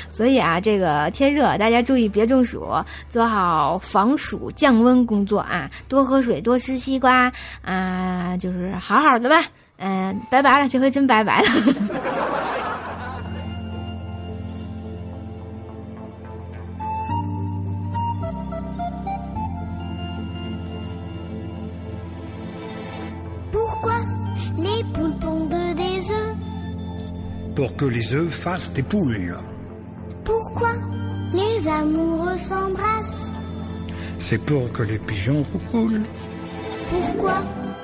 [0.09, 2.67] 所以啊，这个天热，大家注意别中暑，
[3.09, 7.31] 做好防暑降温工作啊，多喝水，多吃西瓜
[7.61, 9.43] 啊，就是好好的吧。
[9.78, 11.49] 嗯，拜拜了，这回真拜拜了。
[23.51, 23.95] Pourquoi
[24.59, 26.36] les poules pondent des œufs
[27.57, 29.38] pour que les œufs fassent des poules.
[30.24, 30.72] Pourquoi
[31.32, 33.30] les amoureux s'embrassent
[34.18, 36.03] C'est pour que les pigeons roulent.
[36.91, 37.43] Pourquoi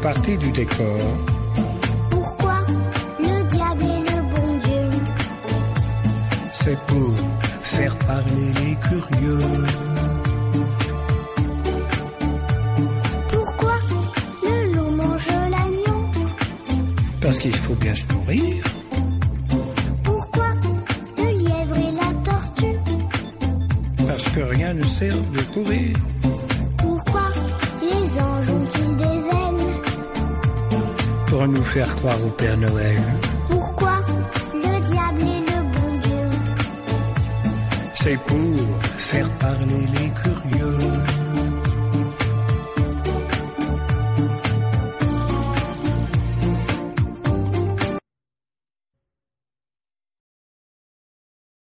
[0.00, 0.98] Partie du décor,
[2.10, 2.56] Pourquoi
[3.18, 5.00] le diable est le bon Dieu?
[6.52, 7.14] C'est pour
[7.62, 9.38] faire parler les curieux.
[13.32, 13.74] Pourquoi
[14.42, 16.04] le loup mange l'agneau?
[17.22, 18.73] Parce qu'il faut bien se nourrir.
[32.12, 33.23] Au Père Noël.